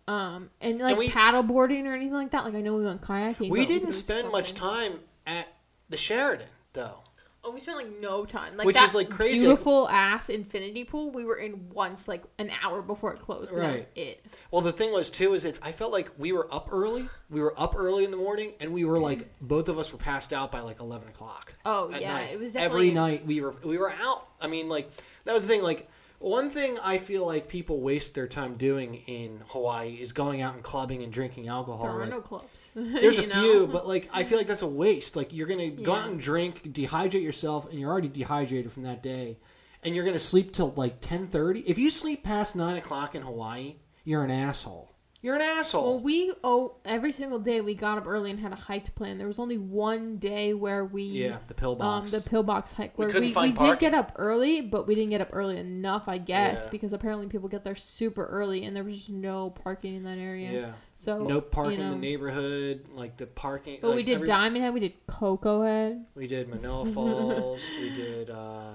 [0.08, 2.44] Um, and like we- paddle boarding or anything like that.
[2.44, 3.50] Like I know we went kayaking.
[3.50, 5.48] We didn't do spend much time at
[5.90, 7.04] the Sheraton though.
[7.44, 8.56] Oh, we spent like no time.
[8.56, 11.10] Like Which that is, like, crazy, Beautiful ass infinity pool.
[11.10, 13.52] We were in once like an hour before it closed.
[13.52, 13.90] And That was Right.
[13.98, 14.26] it.
[14.52, 17.10] Well, the thing was too is that I felt like we were up early.
[17.32, 19.98] We were up early in the morning, and we were like both of us were
[19.98, 21.56] passed out by like eleven o'clock.
[21.66, 22.30] Oh at yeah, night.
[22.34, 24.28] it was Every definitely night we were we were out.
[24.40, 24.92] I mean, like
[25.26, 25.64] that was the thing.
[25.64, 25.90] Like
[26.22, 30.54] one thing I feel like people waste their time doing in Hawaii is going out
[30.54, 31.84] and clubbing and drinking alcohol.
[31.84, 32.72] There are Like, no clubs.
[32.76, 33.42] there's a know?
[33.42, 35.16] few, but like I feel like that's a waste.
[35.16, 39.02] Like you're gonna go out and drink, dehydrate yourself, and you're already dehydrated from that
[39.02, 39.38] day,
[39.84, 41.62] and you're gonna sleep till like ten thirty.
[41.62, 44.91] If you sleep past nine o'clock in Hawaii, you're an asshole.
[45.24, 45.84] You're an asshole.
[45.84, 49.20] Well, we oh every single day we got up early and had a hike plan.
[49.20, 52.12] There was only one day where we yeah, the pillbox.
[52.12, 55.12] um the pillbox hike where we, couldn't we, did get up early, but we didn't
[55.12, 56.72] get up early enough, I guess, Yeah.
[56.72, 60.18] because apparently people get there super early and there was just no parking in that
[60.18, 60.52] area.
[60.52, 60.72] yeah.
[60.96, 63.78] So no parking you in the neighborhood, like the parking.
[63.80, 66.04] But we did every- Diamond Head, we did Koko Head.
[66.16, 67.64] We did Manoa Falls.
[67.80, 68.32] we did.
[68.32, 68.72] uh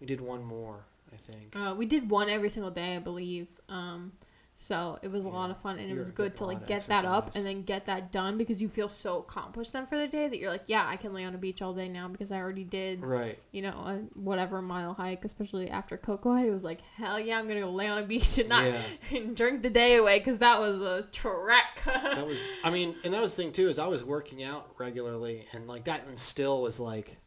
[0.00, 1.56] We did one more, I think.
[1.56, 3.48] Uh, we did one every single day, I believe.
[3.68, 4.12] Um,
[4.60, 7.04] so it was a lot of fun, and it was good to like get that
[7.04, 10.26] up and then get that done because you feel so accomplished then for the day
[10.26, 12.38] that you're like, yeah, I can lay on a beach all day now because I
[12.38, 13.38] already did, Right.
[13.52, 15.24] you know, a whatever mile hike.
[15.24, 18.02] Especially after Koko Head, it was like, hell yeah, I'm gonna go lay on a
[18.02, 19.20] beach and not Yeah.
[19.34, 21.80] drink the day away because that was a trek.
[21.84, 22.44] That was.
[22.64, 25.68] I mean, and that was the thing too is I was working out regularly, and
[25.68, 27.18] like that, and still was like,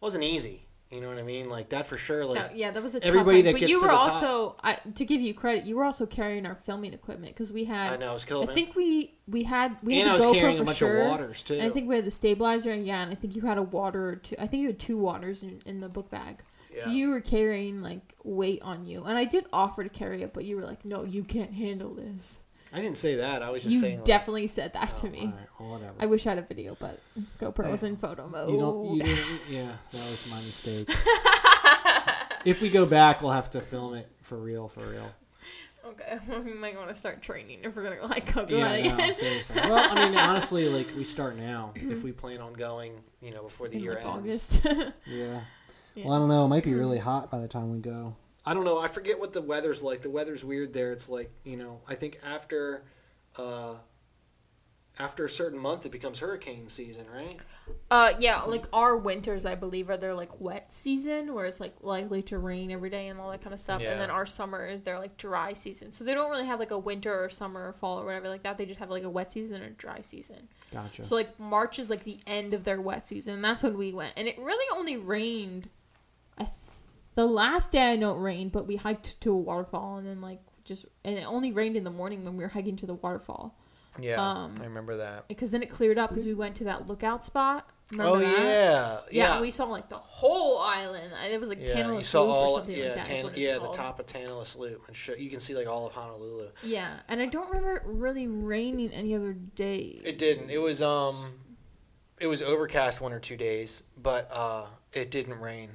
[0.00, 0.65] wasn't easy.
[0.96, 1.50] You know what I mean?
[1.50, 2.24] Like that for sure.
[2.24, 4.78] Like That- yeah, that was a everybody that But you to were top- also, I,
[4.94, 7.92] to give you credit, you were also carrying our filming equipment because we had.
[7.92, 8.54] I know, it was killing me.
[8.54, 11.02] think we we had we and I had was the GoPro carrying a bunch sure.
[11.02, 11.54] of waters too.
[11.54, 13.62] And I think we had the stabilizer, and yeah, and I think you had a
[13.62, 14.36] water or two.
[14.38, 16.42] I think you had two waters in, in the book bag.
[16.78, 20.34] So you were carrying like weight on you, and I did offer to carry it,
[20.34, 22.42] but you were like, "No, you can't handle this."
[22.72, 23.42] I didn't say that.
[23.42, 23.96] I was just You saying.
[23.98, 25.32] like, definitely said that oh, to me.
[25.60, 25.94] all right, whatever.
[26.00, 26.98] I wish I had a video, but
[27.38, 28.50] GoPro was in photo mode.
[28.50, 28.94] You don't.
[28.96, 29.40] You didn't.
[29.48, 30.88] Yeah, that was my mistake.
[32.44, 34.68] if we go back, we'll have to film it for real.
[34.68, 35.12] For real.
[35.86, 38.72] okay, well, we might want to start training if we're gonna go like Koko Yeah,
[38.72, 38.96] again.
[38.96, 39.56] no, seriously.
[39.64, 42.92] Well, I mean, honestly, like we start now if we plan on going.
[43.22, 44.60] You know, before the in year like ends.
[44.66, 44.90] August.
[45.06, 45.40] yeah.
[45.94, 46.04] Yeah.
[46.04, 46.44] Well, I don't know.
[46.44, 48.14] It might be really hot by the time we go.
[48.46, 48.78] I don't know.
[48.78, 50.02] I forget what the weather's like.
[50.02, 50.92] The weather's weird there.
[50.92, 51.80] It's like you know.
[51.88, 52.84] I think after,
[53.36, 53.74] uh,
[54.98, 57.38] after a certain month, it becomes hurricane season, right?
[57.90, 61.74] Uh, yeah, like our winters, I believe, are their like wet season, where it's like
[61.82, 63.80] likely to rain every day and all that kind of stuff.
[63.80, 63.92] Yeah.
[63.92, 65.92] And then our summer is their like dry season.
[65.92, 68.44] So they don't really have like a winter or summer or fall or whatever like
[68.44, 68.58] that.
[68.58, 70.48] They just have like a wet season and a dry season.
[70.72, 71.02] Gotcha.
[71.02, 73.42] So like March is like the end of their wet season.
[73.42, 75.68] That's when we went, and it really only rained.
[77.16, 80.20] The last day I know it rained, but we hiked to a waterfall and then
[80.20, 82.94] like just and it only rained in the morning when we were hiking to the
[82.94, 83.56] waterfall
[83.98, 85.26] Yeah, Um, I remember that.
[85.28, 87.68] because then it cleared up because we went to that lookout spot.
[87.92, 89.00] Remember oh yeah, Yeah,
[89.36, 89.40] yeah.
[89.40, 91.12] we saw like the whole island.
[91.32, 93.04] It was like yeah, Tantalus Loop or something Yeah, like that.
[93.06, 95.92] Tan- yeah, the top of Tantalus Loop, and sh- you can see like all of
[95.94, 96.48] Honolulu.
[96.64, 100.00] Yeah, and I don't remember it really raining any other day.
[100.04, 100.50] It didn't.
[100.50, 101.14] It was um,
[102.18, 105.70] it was overcast one or two days, but uh, it didn't rain.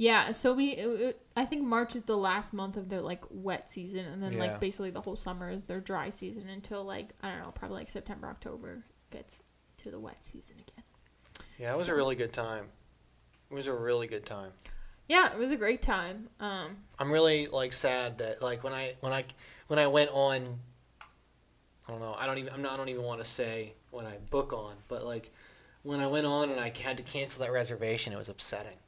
[0.00, 3.22] Yeah, so we, it, it- I think March is the last month of their like
[3.28, 4.38] wet season, and then Yeah.
[4.40, 7.76] like basically the whole summer is their dry season until like I don't know, probably
[7.80, 9.42] like September, October gets
[9.76, 10.84] to the wet season again.
[11.58, 12.66] Yeah, it was a really good time.
[13.50, 14.52] It was a really good time.
[15.06, 16.30] Yeah, it was a great time.
[16.40, 19.24] Um, I'm really like sad that like when I when I
[19.66, 20.60] when I went on
[21.86, 24.06] I don't know, I don't even I'm not, I don't even want to say when
[24.06, 25.30] I book on, but like
[25.82, 28.78] when I went on and I had to cancel that reservation, it was upsetting.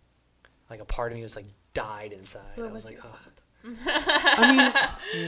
[0.73, 1.45] Like a part of me was like
[1.75, 2.41] died inside.
[2.57, 3.19] Well, I was was like, your oh.
[3.65, 4.59] I mean,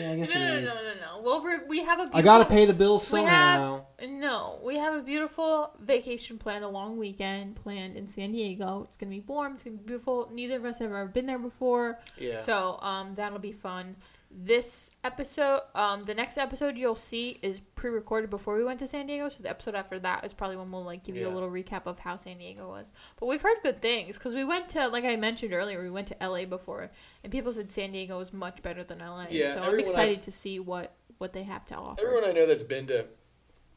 [0.01, 0.65] yeah, I no, guess no, it no, is.
[0.65, 1.23] no, no, no.
[1.23, 2.09] Well, we're, we have a.
[2.15, 3.85] I gotta pay the bills We somehow.
[4.01, 4.59] have no.
[4.65, 8.85] We have a beautiful vacation planned, a long weekend planned in San Diego.
[8.89, 9.55] It's gonna be warm.
[9.55, 10.31] It's gonna be beautiful.
[10.33, 12.37] Neither of us have ever been there before, yeah.
[12.37, 13.97] so um, that'll be fun.
[14.37, 19.07] This episode, um, the next episode you'll see is pre-recorded before we went to San
[19.07, 19.29] Diego.
[19.29, 21.83] So the episode after that is probably when we'll like give you a little recap
[21.87, 22.91] of how San Diego was.
[23.21, 26.09] But we've heard good things because we went to, like I mentioned earlier, we went
[26.09, 26.91] to LA before,
[27.23, 29.27] and people said San Diego was much better than LA.
[29.31, 32.01] Yeah, so I'm excited to see what what they have to offer.
[32.05, 33.07] Everyone I know that's been to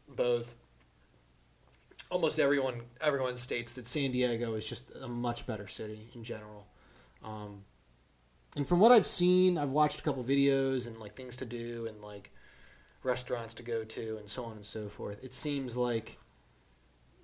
[0.09, 0.55] both,
[2.09, 6.65] almost everyone, everyone states that San Diego is just a much better city in general.
[7.23, 7.63] Um,
[8.55, 11.85] and from what I've seen, I've watched a couple videos and like things to do
[11.87, 12.31] and like
[13.03, 15.23] restaurants to go to and so on and so forth.
[15.23, 16.17] It seems like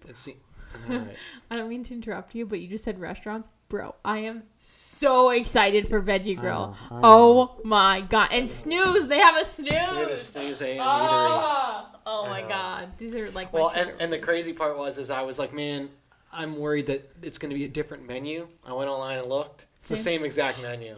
[0.07, 0.39] it seems.
[0.87, 1.15] Right.
[1.51, 3.47] I don't mean to interrupt you, but you just said restaurants.
[3.69, 6.75] Bro, I am so excited for Veggie Grill.
[6.91, 8.29] I know, I oh my god.
[8.31, 9.71] And Snooze, they have a Snooze.
[9.71, 10.83] we have a snooze AM eatery.
[10.83, 12.47] Oh, oh I my know.
[12.49, 12.97] god.
[12.97, 15.53] These are like Well, my and, and the crazy part was, is I was like,
[15.53, 15.89] man,
[16.31, 18.47] I'm worried that it's going to be a different menu.
[18.65, 19.65] I went online and looked.
[19.83, 20.19] It's the Same.
[20.19, 20.95] same exact menu.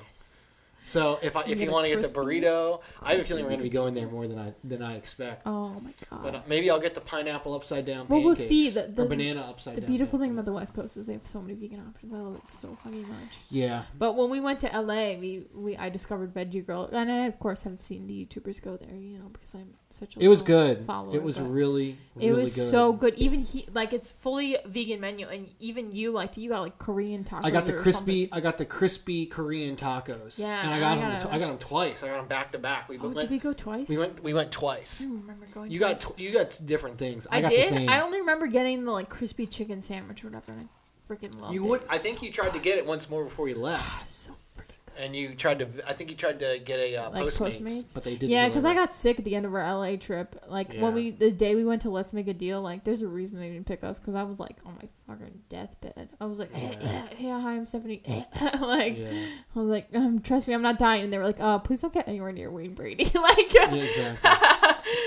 [0.86, 3.44] So if I, You if you want to get the burrito, I have a feeling
[3.44, 5.42] we're going to be going there more than I than I expect.
[5.48, 6.24] Oh my god.
[6.24, 8.70] But uh, maybe I'll get the pineapple upside down Well, we'll see.
[8.70, 9.90] The- the- banana upside the down.
[9.90, 12.14] beautiful thing about the West Coast is they have so many vegan options.
[12.14, 13.38] I love it so fucking much.
[13.50, 17.26] yeah, But when we went to LA, we, we I discovered Veggie Grill, and I
[17.26, 18.96] of course have seen the YouTubers go there.
[18.96, 20.82] You know, because I'm such a it was good.
[20.84, 22.70] follower, It was really, really It was good.
[22.70, 23.16] so good.
[23.16, 26.42] Even he like it's fully vegan menu, and even you liked it.
[26.42, 27.46] You got like Korean tacos.
[27.46, 28.30] I got the crispy.
[28.32, 30.40] I got the crispy Korean tacos.
[30.42, 32.04] Yeah, I I got gotta- I got them twice.
[32.04, 32.90] I got him back to back.
[32.90, 32.98] We.
[32.98, 33.16] Oh, went.
[33.20, 33.88] did we go twice?
[33.88, 34.24] We went.
[34.24, 35.00] We went twice.
[35.00, 35.72] don't remember going.
[35.72, 36.00] You got.
[36.02, 37.28] Tw- you got different things.
[37.32, 37.60] I, I, got did.
[37.64, 37.90] the same.
[37.90, 41.54] I only remember getting the like crispy chicken sandwich or whatever, and I freaking loved
[41.54, 41.70] You it.
[41.70, 44.40] would- I think you tried to get it once more before you left, so good.
[45.00, 45.68] And you tried to.
[45.88, 47.60] I think you tried to get a uh, Like Postmates.
[47.62, 47.94] Postmates.
[47.94, 48.30] but they didn't.
[48.30, 50.36] Yeah, because I got sick at the end of our LA trip.
[50.48, 50.82] Like Yeah.
[50.82, 53.40] when we the day we went to Let's Make a Deal, like there's a reason
[53.40, 56.10] they didn't pick us because I was like on my fucking deathbed.
[56.20, 57.08] I was like, Yeah.
[57.20, 58.02] yeah, hi, I'm Stephanie.
[58.62, 59.08] like Yeah.
[59.56, 61.04] I was like, um, trust me, I'm not dying.
[61.04, 63.06] And they were like, uh, please don't get anywhere near Wayne Brady.
[63.16, 64.30] like, Yeah, exactly.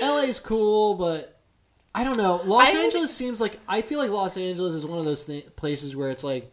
[0.01, 1.35] LA's cool, but
[1.95, 2.39] I don't know.
[2.45, 5.25] Los I think- Angeles seems like I feel like Los Angeles is one of those
[5.25, 6.51] th- places where it's like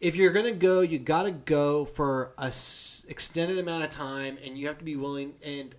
[0.00, 4.58] if you're gonna go, you gotta go for a s- extended amount of time, and
[4.58, 5.34] you have to be willing.
[5.44, 5.74] And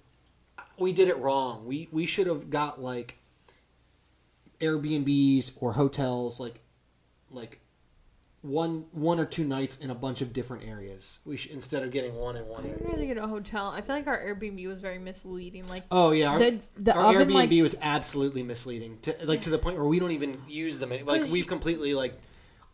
[0.77, 1.65] we did it wrong.
[1.65, 3.17] We we should have got like
[4.59, 6.59] Airbnbs or hotels, like
[7.31, 7.59] like
[8.41, 11.19] one one or two nights in a bunch of different areas.
[11.25, 12.83] We should instead of getting one in one I'd area.
[12.89, 13.67] rather get a hotel.
[13.75, 15.67] I feel like our Airbnb was very misleading.
[15.67, 19.41] Like Oh yeah, our, the the our oven, Airbnb like was absolutely misleading to like
[19.41, 20.91] to the point where we don't even use them.
[21.05, 22.19] Like we've completely like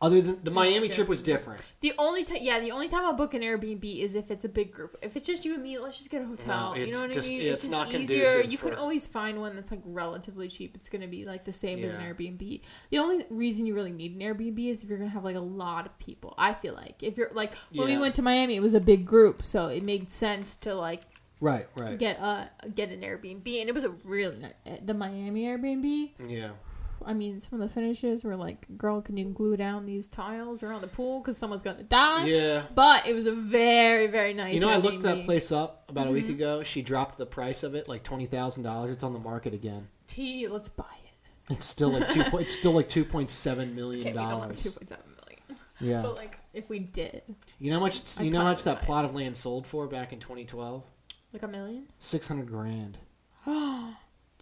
[0.03, 1.63] other than the Miami trip was different.
[1.79, 4.49] the only time, yeah, the only time I'll book an Airbnb is if it's a
[4.49, 4.95] big group.
[5.01, 6.73] If it's just you and me, let's just get a hotel.
[6.75, 7.41] No, you know what just- I mean?
[7.41, 8.41] it's just not easier.
[8.41, 10.75] You can always find one that's like relatively cheap.
[10.75, 12.61] It's gonna be like the same as an Airbnb.
[12.89, 15.39] The only reason you really need an Airbnb is if you're gonna have like a
[15.39, 16.33] lot of people.
[16.37, 19.05] I feel like if you're like when we went to Miami, it was a big
[19.05, 21.01] group, so it made sense to like
[21.39, 21.97] Right, right.
[21.99, 26.11] get a get an Airbnb, and it was a really nice, eh, the Miami Airbnb.
[26.27, 26.51] Yeah.
[27.05, 30.63] I mean, some of the finishes were like, "Girl, can you glue down these tiles
[30.63, 32.63] around the pool because someone's gonna die?" Yeah.
[32.73, 34.53] But it was a very, very nice.
[34.55, 36.33] You know, I looked that place up about a week Mm-hmm.
[36.33, 36.63] ago.
[36.63, 38.91] She dropped the price of it like twenty thousand dollars.
[38.91, 39.87] It's on the market again.
[40.07, 41.53] T, let's buy it.
[41.53, 42.23] It's still like two.
[42.29, 44.77] po- it's still like two point seven million Okay, don't have two dollars.
[44.77, 45.61] point seven million.
[45.79, 46.01] Yeah.
[46.01, 47.23] But like, if we did,
[47.59, 48.19] You know how much?
[48.21, 50.83] You know how much that plot of land sold for back in twenty twelve?
[51.33, 51.87] like a million.
[51.99, 52.99] Six hundred grand.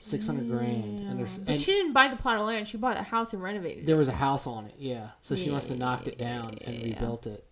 [0.04, 1.08] Six hundred grand.
[1.08, 2.68] And there's But and she didn't buy the plot of land.
[2.68, 3.86] She bought a house and renovated it.
[3.86, 4.74] there was a house on it.
[4.78, 5.10] Yeah.
[5.22, 6.28] So she must have knocked it Yeah.
[6.42, 7.46] down and rebuilt it.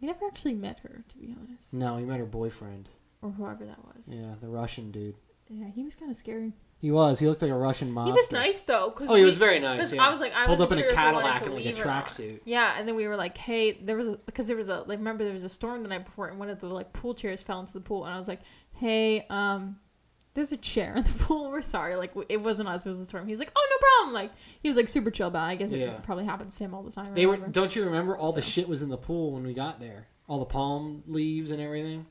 [0.00, 2.90] We never actually met her, to be honest, No, he met her boyfriend.
[3.22, 4.06] or whoever that was.
[4.08, 5.16] Yeah, the Russian dude.
[5.48, 6.52] Yeah, he was kind of scary.
[6.78, 7.18] He was.
[7.20, 8.06] He looked like a Russian mobster.
[8.08, 8.90] He was nice though.
[8.90, 9.78] Cause Oh, he we- was very nice.
[9.80, 10.06] 'cause Yeah.
[10.06, 11.44] I was like, I pulled wasn't up in sure a if we wanted Cadillac to
[11.46, 12.04] in like a leave or not.
[12.06, 12.40] tracksuit.
[12.44, 15.24] Yeah, and then we were like, "Hey, there was because there was a like remember
[15.24, 17.58] there was a storm the night before, and one of the like pool chairs fell
[17.60, 18.40] into the pool, and I was like,
[18.74, 19.78] "Hey, um,
[20.36, 21.50] there's a chair in the pool.
[21.50, 23.76] We're sorry, like it wasn't us, it was the storm." He's like, "Oh, no
[24.06, 24.30] problem." Like
[24.62, 25.48] he was like super chill about.
[25.48, 25.52] it.
[25.52, 25.94] I guess it Yeah.
[26.04, 27.10] probably happens to him all the time.
[27.12, 27.32] or They were.
[27.32, 27.50] whatever.
[27.50, 28.48] Don't you remember all the So.
[28.50, 30.06] shit was in the pool when we got there?
[30.28, 32.06] All the palm leaves and everything.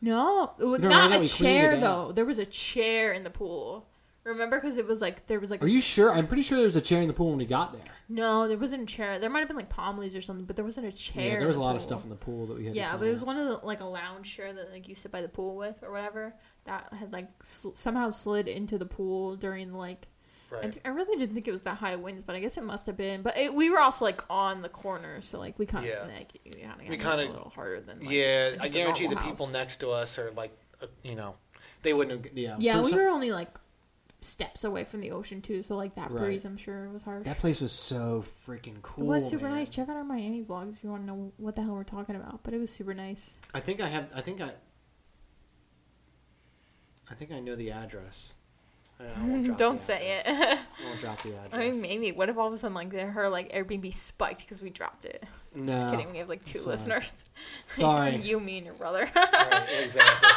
[0.00, 2.12] no, it was No, not no, a cleaned chair it though.
[2.12, 3.86] There was a chair in the pool.
[4.24, 5.62] Remember, because it was like there was like.
[5.62, 6.12] Are a you s- sure?
[6.12, 7.82] I'm pretty sure there was a chair in the pool when we got there.
[8.08, 9.20] No, there wasn't a chair.
[9.20, 11.24] There might have been like palm leaves or something, but there wasn't a chair.
[11.24, 11.88] Yeah, in there was the a lot of pool.
[11.88, 12.74] stuff in the pool that we had.
[12.74, 13.26] to Yeah, but clean it was out.
[13.28, 15.84] one of the like a lounge chair that like you sit by the pool with
[15.84, 16.34] or whatever
[16.66, 20.08] that had like sl- somehow slid into the pool during like.
[20.48, 20.62] Right.
[20.62, 22.86] And I really didn't think it was that high winds, but I guess it must
[22.86, 23.22] have been.
[23.22, 26.02] But it, we were also like on the corner, so like we kind of Yeah.
[26.02, 29.16] like we kind of We kinda- a little harder than like, yeah, I guarantee the
[29.16, 31.34] normal people next to us are like, uh, you know,
[31.82, 32.36] they wouldn't have.
[32.38, 32.56] Yeah.
[32.60, 33.58] Yeah, we some- were only like
[34.20, 36.22] steps away from the ocean too, so like that Right.
[36.22, 37.24] breeze I'm sure was harsh.
[37.24, 39.04] That place was so freaking cool.
[39.04, 39.06] it cool.
[39.06, 39.54] was super man.
[39.56, 39.70] nice.
[39.70, 42.14] Check out our Miami vlogs if you want to know what the hell we're talking
[42.16, 42.44] about.
[42.44, 43.38] But it was super nice.
[43.52, 44.12] I think I have.
[44.14, 44.52] I think I.
[47.14, 48.32] think I know the address.
[48.98, 50.58] I- I Don't say address.
[50.58, 50.58] it.
[50.80, 51.50] I won't drop the address.
[51.52, 52.12] I mean, maybe.
[52.12, 55.04] What if all of a sudden, like, the- her like Airbnb spiked because we dropped
[55.04, 55.22] it?
[55.54, 55.72] no.
[55.72, 56.10] Just kidding.
[56.12, 56.72] We have like two sorry.
[56.76, 57.24] listeners.
[57.70, 58.16] Sorry.
[58.16, 59.08] you, me, and your brother.
[59.14, 60.30] Right, exactly.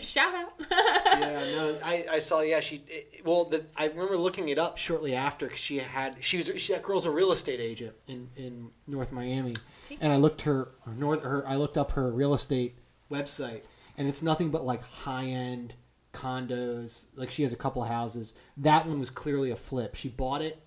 [0.00, 0.52] Shout out.
[0.70, 2.40] yeah, no, I, I saw.
[2.40, 2.82] Yeah, she.
[2.88, 4.76] It, well, the, I remember looking it up.
[4.76, 8.28] Shortly after because she had she was she, that girl's a real estate agent in,
[8.36, 9.54] in North Miami,
[9.84, 9.96] See?
[10.00, 12.76] and I looked her or North her I looked up her real estate
[13.10, 13.62] website,
[13.98, 15.74] and it's nothing but like high end
[16.12, 17.06] condos.
[17.16, 18.34] Like she has a couple houses.
[18.56, 19.94] That one was clearly a flip.
[19.94, 20.58] She bought it,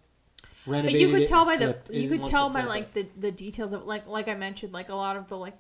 [0.65, 3.13] But you could tell by the you could tell by like it.
[3.15, 5.55] the the details of like like I mentioned like a lot of the like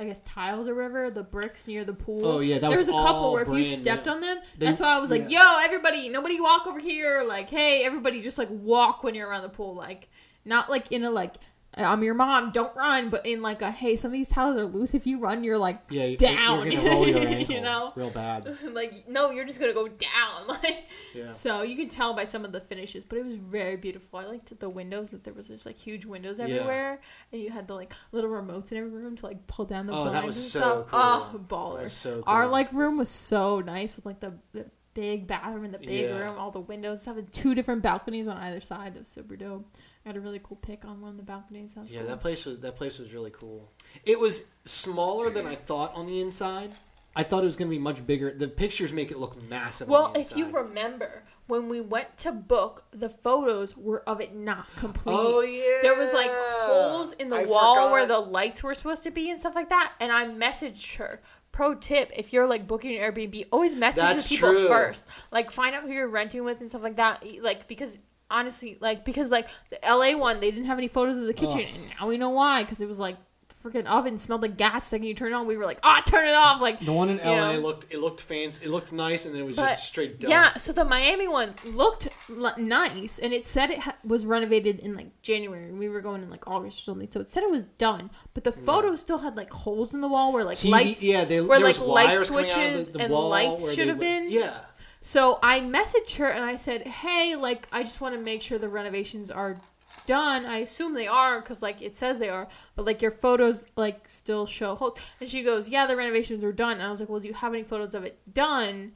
[0.00, 2.24] I guess tiles or whatever the bricks near the pool.
[2.24, 4.12] Oh, yeah, that there was was a couple where if you stepped new.
[4.12, 7.50] on them, They- that's why I was like, "Yo, everybody, nobody walk over here!" Like,
[7.50, 10.08] hey, everybody, just like walk when you're around the pool, like
[10.44, 11.34] not like in a like.
[11.76, 12.50] I'm your mom.
[12.50, 14.94] Don't run, but in like a hey, some of these towels are loose.
[14.94, 16.64] If you run, you're like yeah, down.
[16.70, 18.56] You're gonna roll your ankle, you know, real bad.
[18.72, 20.46] like no, you're just gonna go down.
[20.48, 21.30] Like Yeah.
[21.30, 24.18] so you can tell by some of the finishes, but it was very beautiful.
[24.18, 26.46] I liked the windows that there was just like huge windows Yeah.
[26.46, 27.00] everywhere,
[27.32, 29.92] and you had the like little remotes in every room to like pull down the
[29.92, 30.90] Oh, that blinds was and so stuff.
[30.90, 31.00] cool.
[31.00, 31.48] Oh, That
[31.84, 31.90] baller!
[31.90, 35.78] so Our like room was so nice with like the, the big bathroom in the
[35.78, 36.18] big Yeah.
[36.18, 38.94] room, all the windows having two different balconies on either side.
[38.94, 39.70] That was super dope.
[40.08, 41.74] I had a really cool pic on one of the balconies.
[41.74, 42.08] That was Yeah, cool.
[42.08, 43.70] that place was that place was really cool.
[44.06, 46.72] It was smaller than I thought on the inside.
[47.14, 48.32] I thought it was going to be much bigger.
[48.32, 49.86] The pictures make it look massive.
[49.86, 54.22] Well, on the if you remember, when we went to book, the photos were of
[54.22, 55.14] it not complete.
[55.14, 55.82] Oh yeah.
[55.82, 59.28] There was like holes in the I wall where the lights were supposed to be
[59.30, 59.92] and stuff like that.
[60.00, 61.20] And I messaged her.
[61.52, 64.68] Pro tip: If you're like booking an Airbnb, always message That's the people true.
[64.68, 65.06] first.
[65.30, 67.22] Like find out who you're renting with and stuff like that.
[67.42, 67.98] Like because
[68.30, 71.60] honestly, like because like the LA one, they didn't have any photos of the kitchen,
[71.60, 71.66] Ugh.
[71.74, 72.62] and now we know why.
[72.62, 73.16] Because it was like
[73.48, 74.84] the freaking oven smelled like gas.
[74.84, 76.60] The second you turn it on, we were like, ah, turn it off.
[76.60, 77.60] Like the one in LA know.
[77.60, 78.64] looked it looked fancy.
[78.66, 80.30] It looked nice, and then it was But, just straight dumb.
[80.30, 84.78] Yeah, so the Miami one looked l- nice, and it said it ha- was renovated
[84.80, 87.10] in like January, and we were going in like August or something.
[87.10, 90.08] So it said it was done, but the photos still had like holes in the
[90.08, 92.90] wall where like TV lights, yeah, they, where like light wires coming out of switches
[92.90, 94.30] the, the and lights should have been.
[94.30, 94.58] Yeah,
[95.00, 98.58] So I messaged her and I said, "Hey, like I just want to make sure
[98.58, 99.60] the renovations are
[100.06, 100.44] done.
[100.46, 104.08] I assume they are because like it says they are, but like your photos like
[104.08, 107.08] still show holes." And she goes, "Yeah, the renovations are done." And I was like,
[107.08, 108.92] "Well, do you have any photos of it done?"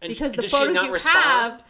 [0.00, 1.22] And because the photos you respond?
[1.22, 1.64] have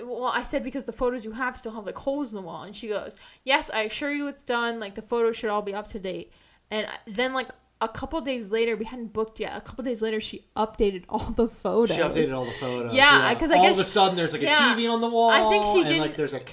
[0.00, 2.62] well i said because the photos you have still have like holes in the wall
[2.62, 5.74] and she goes yes i assure you it's done like the photos should all be
[5.74, 6.32] up to date
[6.70, 7.50] and then like
[7.80, 11.18] a couple days later we hadn't booked yet a couple days later she updated all
[11.36, 12.94] the photos she updated all the photos.
[12.94, 14.72] Yeah, 'cause I all of a sudden there's like yeah.
[14.72, 15.28] a TV on the wall.
[15.30, 16.44] I think she didn't- like there's a yeah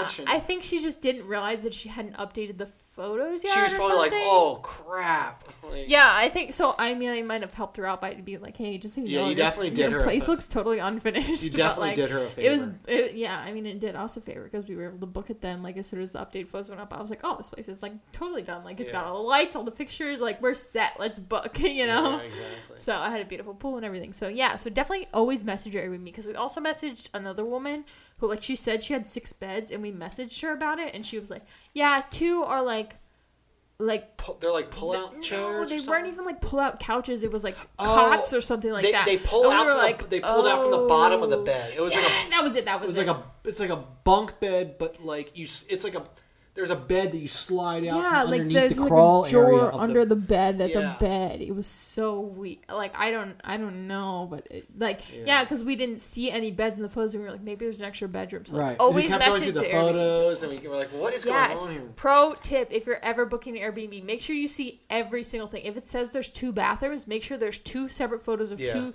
[0.00, 0.18] couch.
[0.20, 2.66] and i think she just didn't realize that she hadn't updated the
[2.96, 4.12] photos yet She was or probably like.
[4.14, 6.74] "Oh crap." Like, yeah, I think so.
[6.78, 9.08] I mean, I might have helped her out by being like, "Hey, just so you
[9.08, 11.96] Yeah, know, you your- definitely did her place looks totally unfinished." You but, definitely like,
[11.96, 13.38] did her a It was, it, yeah.
[13.38, 15.62] I mean, it did us a favor because we were able to book it then.
[15.62, 17.68] Like as soon as the update photos went up, I was like, "Oh, this place
[17.68, 18.64] is like totally done.
[18.64, 20.20] Like it's got all the lights, all the fixtures.
[20.20, 20.94] Like we're set.
[20.98, 22.16] Let's book." You know.
[22.18, 22.76] Yeah, exactly.
[22.78, 24.12] So I had a beautiful pool and everything.
[24.14, 27.84] So yeah, so definitely always message her with me because we also messaged another woman
[28.18, 31.04] who like she said she had six beds and we messaged her about it and
[31.04, 31.42] she was like,
[31.74, 32.96] yeah, two are like,
[33.78, 34.16] like.
[34.16, 35.40] Pull- they're like pull-out no, chairs.
[35.40, 37.22] or they weren't even like pull-out couches.
[37.24, 39.04] It was like Oh, cots or something like they, that.
[39.04, 39.66] they pull And we out.
[39.66, 41.74] were From like, the, they pulled out from the bottom of the oh, bed.
[41.76, 42.64] It was yeah, like a that was it.
[42.64, 43.06] That It was, was it.
[43.06, 46.02] like a it's like a bunk bed, but like you, it's like a
[46.56, 49.24] there's a bed that you slide out yeah, from like underneath there's the like crawl
[49.24, 50.58] a drawer area under the, the, bed.
[50.58, 50.96] That's Yeah.
[50.96, 51.40] a bed.
[51.42, 52.58] It was so weird.
[52.68, 55.22] Like I don't, I don't know, but it, like Yeah.
[55.26, 57.14] yeah, because we didn't see any beds in the photos.
[57.14, 58.44] And we were like, maybe there's an extra bedroom.
[58.46, 59.92] So like, always kept going message through the the Airbnb.
[59.92, 61.72] photos, and we were like, "What is going on Yes.
[61.72, 65.48] here?" Pro tip: If you're ever booking an Airbnb, make sure you see every single
[65.48, 65.62] thing.
[65.64, 68.72] If it says there's two bathrooms, make sure there's two separate photos of Yeah.
[68.72, 68.94] two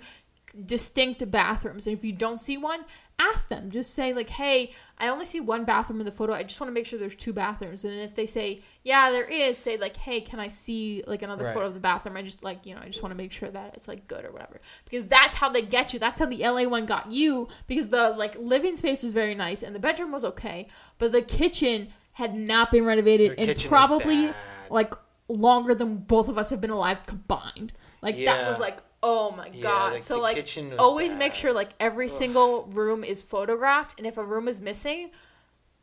[0.64, 1.86] distinct bathrooms.
[1.86, 2.84] And if you don't see one,
[3.18, 3.70] ask them.
[3.70, 6.34] Just say like, "Hey, I only see one bathroom in the photo.
[6.34, 9.24] I just want to make sure there's two bathrooms." And if they say, "Yeah, there
[9.24, 11.54] is," say like, "Hey, can I see like another Right.
[11.54, 12.16] photo of the bathroom?
[12.16, 14.24] I just like you know, I just want to make sure that it's like good
[14.24, 15.98] or whatever." Because that's how they get you.
[15.98, 17.48] That's how the LA one got you.
[17.66, 21.22] Because the like living space was very nice and the bedroom was okay, but the
[21.22, 24.32] kitchen had not been renovated Their and probably
[24.68, 24.92] like
[25.28, 27.72] longer than both of us have been alive combined.
[28.02, 29.92] Like that was like, oh my Yeah, god.
[29.94, 30.48] like, so like
[30.78, 35.10] always make sure like every single room is photographed and if a room is missing,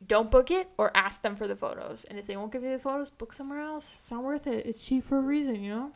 [0.06, 2.06] don't book it or ask them for the photos.
[2.06, 3.86] And if they won't give you the photos, book somewhere else.
[3.94, 4.66] It's not worth it.
[4.66, 5.92] It's cheap for a reason, you know?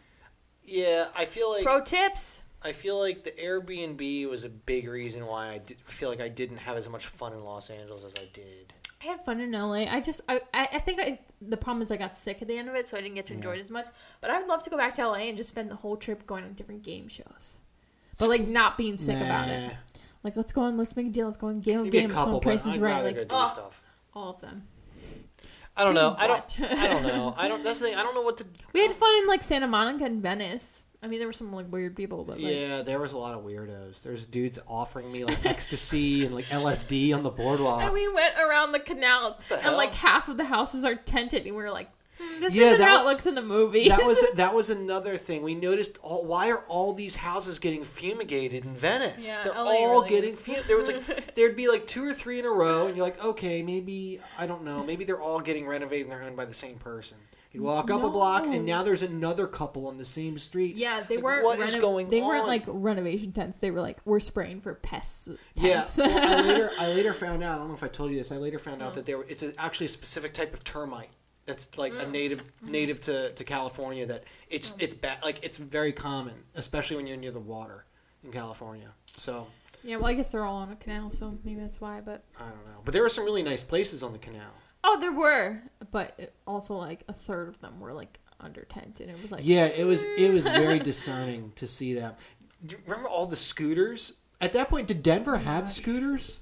[0.63, 2.43] Yeah, I feel like Pro tips.
[2.61, 6.29] I feel like the Airbnb was a big reason why I did, feel like I
[6.29, 8.73] didn't have as much fun in Los Angeles as I did.
[9.03, 9.85] I had fun in LA.
[9.89, 12.57] I just, I, I, I think I, the problem is I got sick at the
[12.57, 13.85] end of it, so I didn't get to enjoy it as much.
[14.21, 16.43] But I'd love to go back to LA and just spend the whole trip going
[16.43, 17.57] on different game shows.
[18.17, 19.73] but like not being sick about it.
[20.23, 22.01] Like let's go on, let's make a deal, let's go on Game of Maybe a
[22.01, 23.81] Games, go couple, on but Price I'd Right, rather like go do oh, stuff.
[24.13, 24.67] all of them.
[25.75, 26.15] I don't know.
[26.17, 26.51] I don't.
[26.59, 26.71] what?
[26.79, 27.33] I don't know.
[27.35, 27.63] I don't.
[27.63, 27.95] That's the thing.
[27.97, 28.45] I don't know what to.
[28.73, 30.83] We had fun in like Santa Monica and Venice.
[31.03, 33.35] I mean, there were some like weird people, but like Yeah, there was a lot
[33.37, 34.01] of weirdos.
[34.01, 37.83] There's dudes offering me like ecstasy and like LSD on the boardwalk.
[37.83, 39.77] And we went around the canals, the and hell?
[39.77, 42.81] like half of the houses are tented, and we were like, hmm, "This Yeah, isn't
[42.81, 45.43] how wa- it looks in the movies." that was that was another thing.
[45.43, 49.25] We noticed all, why are all these houses getting fumigated in Venice?
[49.27, 50.69] Yeah, They're LA all really getting fumigated.
[50.69, 53.21] There was like there'd be like two or three in a row, and you're like,
[53.25, 56.53] okay, maybe I don't know, maybe they're all getting renovated and they're owned by the
[56.53, 57.17] same person.
[57.53, 60.75] You walk up a block, and now there's another couple on the same street.
[60.75, 61.45] yeah, they Like, weren't.
[61.45, 62.47] what is going they weren't on?
[62.47, 63.59] like renovation tents.
[63.59, 65.97] They were like, "We're spraying for pests." Yeah, Tents.
[65.97, 67.55] well, I later I later found out.
[67.55, 68.31] I don't know if I told you this.
[68.31, 71.09] I later found out that there were, it's a, actually a specific type of termite
[71.45, 72.07] that's like Mm.
[72.07, 72.71] a native Mm-hmm.
[72.71, 74.05] native to, to California.
[74.07, 75.21] That it's it's bad.
[75.23, 77.85] Like it's very common, especially when you're near the water
[78.23, 78.89] in California.
[79.05, 79.45] So
[79.83, 82.01] yeah, well, I guess they're all on a canal, so maybe that's why.
[82.01, 82.81] But I don't know.
[82.83, 84.53] But there were some really nice places on the canal.
[84.83, 85.61] Oh, there were,
[85.91, 89.41] but also like a third of them were like under tent, and it was like,
[89.45, 92.19] Yeah, it was it was very discerning to see that.
[92.65, 94.13] Do you remember all the scooters?
[94.41, 96.41] At that point, did Denver have scooters?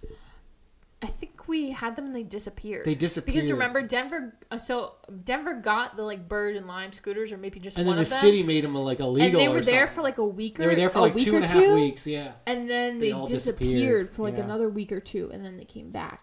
[1.04, 2.86] I think we had them and they disappeared.
[2.86, 3.34] They disappeared.
[3.34, 7.60] Because remember Denver, uh, so Denver got the like bird and lime scooters, or maybe
[7.60, 8.20] just and one then the of them.
[8.20, 9.26] city made them like illegal.
[9.26, 9.96] and they or were there something.
[9.96, 10.60] for like a week.
[10.60, 12.06] Or, They were there for a like week and a half weeks.
[12.06, 12.34] Yeah.
[12.46, 14.44] and then They they, disappeared, disappeared, for like yeah.
[14.44, 16.22] another week or two, and then they came back.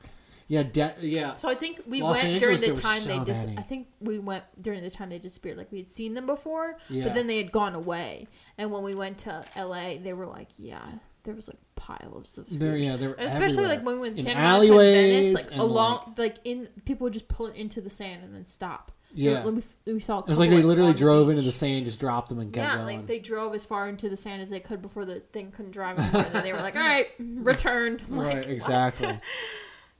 [0.48, 1.34] Yeah, de- yeah.
[1.34, 3.58] So I think we Los went Angeles, during the time so they dis- many.
[3.58, 5.58] I think we went during the time they disappeared.
[5.58, 7.04] Like we had seen them before, Yeah.
[7.04, 8.26] but then they had gone away.
[8.56, 10.84] And when we went to L.A., they were like, yeah,
[11.24, 12.58] there was like piles of.
[12.58, 13.68] There, yeah, they were especially everywhere.
[13.76, 17.28] like when we went to Santa Monica Venice, like along, like, in people would just
[17.28, 18.92] pull it into the sand and then stop.
[19.14, 19.42] Yeah.
[19.44, 20.20] we, we saw.
[20.20, 22.52] It was like they literally on the drove into the sand, just dropped them, and
[22.52, 22.98] kept Yeah, going.
[22.98, 25.70] like they drove as far into the sand as they could before the thing couldn't
[25.72, 26.24] drive anymore.
[26.26, 29.18] and then they were like, "All right, return." Like, right, exactly.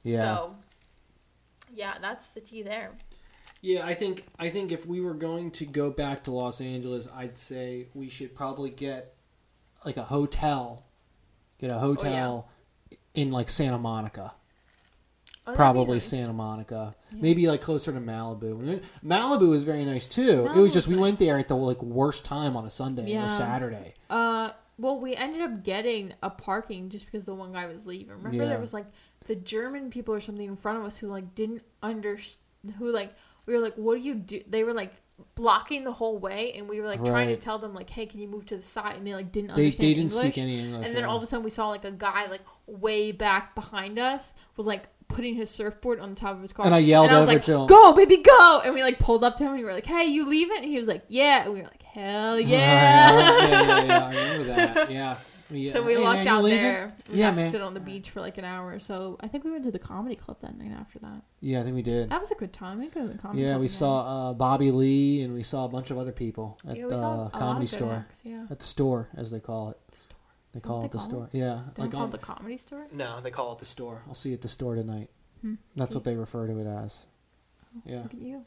[0.03, 0.55] Yeah, So,
[1.73, 2.91] yeah, that's the tea there.
[3.61, 3.85] yeah.
[3.85, 7.37] I think I think if we were going to go back to Los Angeles, I'd
[7.37, 9.13] say we should probably get
[9.85, 10.85] like a hotel,
[11.59, 12.49] get a hotel
[13.13, 14.33] in like Santa Monica.
[15.47, 16.05] Oh, Probably nice.
[16.05, 17.19] Santa Monica, Yeah.
[17.21, 18.83] maybe like closer to Malibu.
[19.03, 20.47] Malibu was very nice too.
[20.53, 23.11] it was just we Malibu's went there at the like worst time on a Sunday
[23.11, 23.25] Yeah.
[23.25, 23.95] or Saturday.
[24.11, 28.09] Uh, well, we ended up getting a parking just because the one guy was leaving.
[28.15, 28.49] Remember, Yeah.
[28.49, 28.85] there was like
[29.25, 32.43] the German people or something in front of us who like didn't understand.
[32.77, 33.13] Who like
[33.45, 34.93] we were like, "What do you do?" They were like
[35.35, 38.19] blocking the whole way, and we were like trying to tell them like, "Hey, can
[38.19, 40.33] you move to the side?" And they like didn't They, understand they didn't English.
[40.33, 40.85] speak any English.
[40.85, 41.09] and then yeah.
[41.09, 44.67] all of a sudden, we saw like a guy like way back behind us was
[44.67, 46.65] like putting his surfboard on the top of his car.
[46.65, 47.67] And I yelled and I was over like, to him.
[47.67, 50.05] "Go, baby, go!" And we like pulled up to him, and we were like, "Hey,
[50.05, 53.83] you leaving?" And he was like, "Yeah." And we were like, "Hell yeah!" yeah, yeah,
[53.83, 54.91] yeah, I remember that.
[54.99, 55.15] Yeah.
[55.51, 55.71] Yeah.
[55.71, 56.61] So we Hey, lucked out leaving?
[56.61, 56.93] there.
[57.11, 57.51] We Yeah, got to man.
[57.51, 59.17] sit on the beach for like an hour or so.
[59.19, 61.23] I think we went to the comedy club that night after that.
[61.41, 62.09] Yeah, I think we did.
[62.09, 62.79] That was a good time.
[62.79, 63.75] We go to the comedy Yeah, club we again.
[63.75, 66.97] saw uh, Bobby Lee and we saw a bunch of other people at Yeah, the
[66.97, 67.93] saw a lot of comedy store.
[67.93, 68.45] acts, yeah.
[68.49, 69.77] At the store, as they call it.
[69.95, 70.15] Store.
[70.51, 71.29] They Is that call it they the call store.
[71.33, 71.37] it?
[71.37, 72.87] Yeah, They like don't call on it the comedy store.
[72.91, 74.03] No, they call it the store.
[74.07, 75.09] I'll see you at the store tonight.
[75.41, 75.55] Hmm.
[75.75, 77.05] That's what they refer to it as.
[77.85, 78.45] Yeah, Look at you.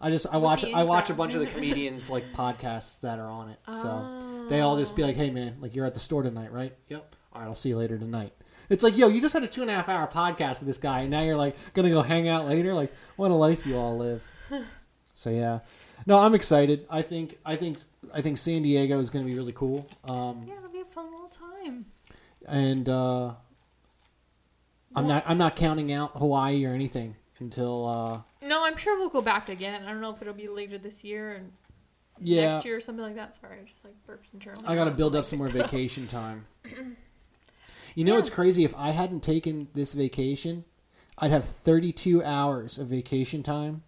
[0.00, 3.28] I just I watch I watch a bunch of the comedians like podcasts that are
[3.28, 3.58] on it.
[3.74, 4.46] So Oh.
[4.48, 6.74] they all just be like, "Hey man, like you're at the store tonight, right?
[6.88, 7.16] Yep.
[7.32, 8.32] All right, I'll see you later tonight."
[8.68, 10.76] It's like, yo, you just had a two and a half hour podcast with this
[10.78, 12.74] guy, and now you're like gonna go hang out later.
[12.74, 14.22] Like, what a life you all live.
[15.14, 15.60] so yeah,
[16.04, 16.84] no, I'm excited.
[16.90, 17.78] I think I think
[18.12, 19.88] I think San Diego is gonna be really cool.
[20.08, 21.86] Um, Yeah, it'll be a fun little time.
[22.48, 23.34] and uh,
[24.94, 29.08] I'm not I'm not counting out Hawaii or anything until uh, No, I'm sure we'll
[29.08, 29.82] go back again.
[29.84, 31.52] I don't know if it'll be later this year and
[32.20, 32.52] yeah.
[32.52, 33.34] next year or something like that.
[33.34, 34.62] Sorry, I just like burped and journal.
[34.66, 36.46] I got to build up some more vacation time.
[37.94, 38.64] You know, it's crazy.
[38.64, 40.64] If I hadn't taken this vacation,
[41.18, 43.82] I'd have 32 hours of vacation time.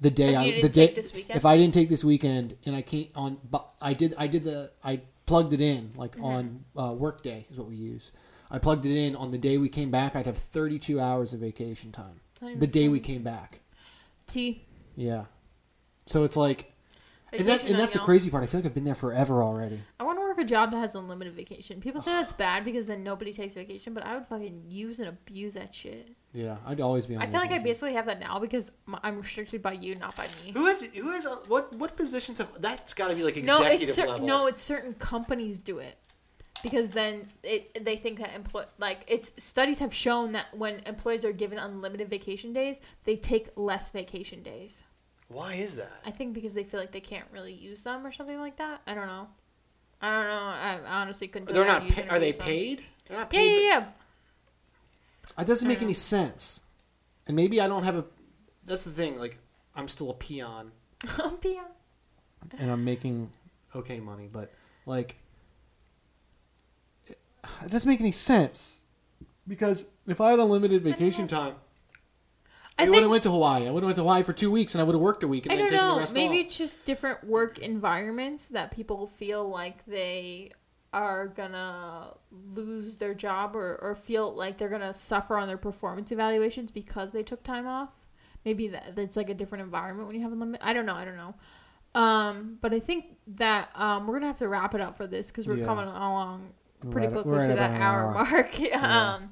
[0.00, 1.36] The day I the day take this weekend?
[1.36, 4.44] if I didn't take this weekend and I can't on but I did I did
[4.44, 6.24] the I plugged it in like Mm-hmm.
[6.24, 8.12] on uh, Workday is what we use.
[8.48, 10.14] I plugged it in on the day we came back.
[10.14, 12.20] I'd have 32 hours of vacation time.
[12.42, 13.60] Not even The day we came back.
[14.26, 14.64] T.
[14.96, 15.24] Yeah.
[16.06, 16.72] So it's like
[17.32, 18.42] and that and that's the crazy part.
[18.42, 19.80] I feel like I've been there forever already.
[20.00, 21.80] I want to work a job that has unlimited vacation.
[21.80, 25.08] People say that's bad because then nobody takes vacation, but I would fucking use and
[25.08, 26.08] abuse that shit.
[26.32, 27.64] Yeah, I'd always be on I feel like I vacation.
[27.64, 30.52] basically have that now because m- I'm restricted by you, not by me.
[30.52, 33.88] Who has who has what what positions have that's got to be like No, executive
[33.88, 34.26] it's cer- level.
[34.26, 35.96] no, it's certain companies do it
[36.62, 41.24] because then it they think that employ like it's studies have shown that when employees
[41.24, 44.82] are given unlimited vacation days, they take less vacation days.
[45.28, 45.92] Why is that?
[46.06, 48.80] I think because they feel like they can't really use them or something like that.
[48.86, 49.28] I don't know.
[50.00, 50.88] I don't know.
[50.90, 51.48] I honestly couldn't.
[51.52, 51.88] They're tell not.
[51.90, 52.46] Pa- are they them.
[52.46, 52.84] paid?
[53.06, 53.66] They're not Yeah, paid.
[53.66, 53.84] yeah,
[55.38, 56.62] It doesn't make any sense.
[57.26, 58.04] And maybe I don't have a.
[58.64, 59.18] That's the thing.
[59.18, 59.38] Like,
[59.74, 60.72] I'm still a peon.
[61.18, 61.30] yeah.
[61.44, 61.64] yeah.
[62.58, 63.30] And I'm making
[63.74, 64.52] okay money, but
[64.86, 65.16] like.
[67.62, 68.82] It it doesn't make any sense.
[69.46, 71.54] Because if I had unlimited vacation time,
[72.78, 73.66] I I would have went to Hawaii.
[73.66, 75.28] I would have went to Hawaii for two weeks, and I would have worked a
[75.28, 75.98] week and I then don't taken the know.
[76.00, 76.44] rest Maybe off.
[76.44, 80.52] it's just different work environments that people feel like they
[80.92, 82.14] are gonna
[82.54, 87.10] lose their job or, or feel like they're gonna suffer on their performance evaluations because
[87.12, 88.06] they took time off.
[88.44, 90.60] Maybe that that's like a different environment when you have a limit.
[90.62, 90.94] I don't know.
[90.94, 91.34] I don't know.
[91.94, 95.28] Um, but I think that um, we're gonna have to wrap it up for this
[95.28, 95.64] because we're Yeah.
[95.64, 98.24] coming along We're pretty right- close we're to that hour, hour.
[98.30, 98.72] mark.
[98.82, 99.30] um,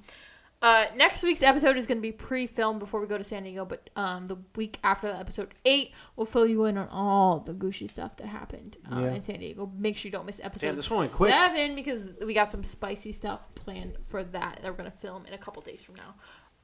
[0.62, 3.64] uh, next week's episode is going to be pre-filmed before we go to San Diego,
[3.66, 7.53] but um, the week after that, episode eight, we'll fill you in on all the
[7.53, 9.12] Gucci stuff that happened um, Yeah.
[9.12, 9.70] in San Diego.
[9.76, 11.30] Make sure you don't miss episode this one quick.
[11.30, 15.26] seven because we got some spicy stuff planned for that that we're going to film
[15.26, 16.14] in a couple days from now,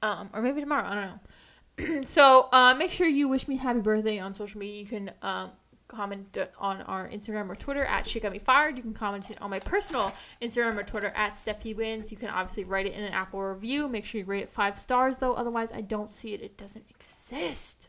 [0.01, 0.89] um, or maybe tomorrow.
[0.89, 2.03] I don't know.
[2.03, 4.80] so uh, make sure you wish me happy birthday on social media.
[4.80, 5.51] You can um,
[5.89, 8.76] comment on our Instagram or Twitter at Shit Got Me Fired.
[8.76, 12.11] You can comment it on my personal Instagram or Twitter at Steffi Wins.
[12.11, 13.89] You can obviously write it in an Apple review.
[13.89, 16.43] Make sure you rate it five stars though, otherwise I don't see it.
[16.43, 17.89] It doesn't exist.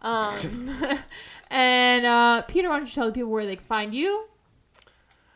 [0.00, 0.36] Um,
[1.50, 4.26] and uh, Peter, why don't you tell the people where they can find you?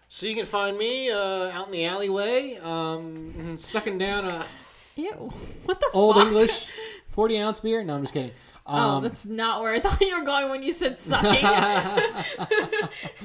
[0.09, 4.45] So you can find me uh, out in the alleyway, um, sucking down a.
[4.97, 5.11] Ew,
[5.65, 6.27] what the Old fuck?
[6.27, 6.73] English,
[7.07, 7.85] 40 ounce beer?
[7.85, 8.33] No, I'm just kidding.
[8.73, 11.45] Oh, Um, that's not where I thought you were going when you said sucking.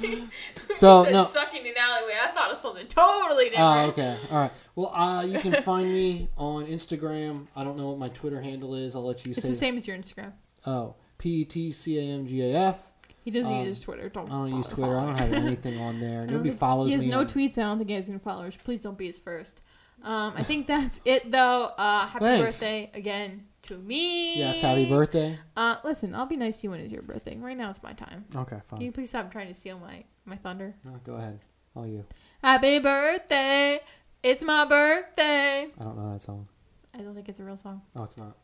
[0.73, 1.25] so, said no.
[1.25, 2.13] sucking in alleyway.
[2.21, 3.79] I thought of something totally different.
[3.79, 4.17] Oh, okay.
[4.31, 4.67] All right.
[4.75, 7.47] Well, uh, you can find me on Instagram.
[7.55, 8.95] I don't know what my Twitter handle is.
[8.95, 9.49] I'll let you It's say.
[9.49, 10.33] the same as your Instagram.
[10.65, 12.91] Oh, P E T C A M G A F.
[13.23, 14.09] He doesn't Um, use Twitter.
[14.09, 14.29] Don't.
[14.29, 14.97] I don't use Twitter.
[14.97, 16.27] I don't have anything on there.
[16.27, 17.09] Nobody follows He has me.
[17.09, 17.57] no on- tweets.
[17.57, 18.57] I don't think he has any followers.
[18.63, 19.61] Please don't be his first.
[20.03, 21.71] Um, I think that's it though.
[21.77, 22.59] Uh, happy Thanks.
[22.59, 24.37] birthday again to me.
[24.39, 25.37] Yes, happy birthday.
[25.55, 27.35] Uh, listen, I'll be nice to you when it's your birthday.
[27.37, 28.25] Right now it's my time.
[28.35, 28.79] Okay, fine.
[28.79, 30.75] Can you please stop trying to steal my my thunder?
[30.83, 31.39] No, go ahead.
[31.75, 32.05] All you.
[32.43, 33.79] Happy birthday!
[34.23, 35.67] It's my birthday.
[35.79, 36.47] I don't know that song.
[36.93, 37.81] I don't think it's a real song.
[37.95, 38.37] Oh, it's not.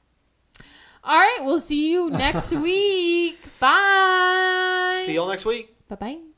[1.03, 3.39] All right, we'll see you next week.
[3.59, 5.01] Bye.
[5.05, 5.76] See y'all next week.
[5.88, 6.30] Bye bye.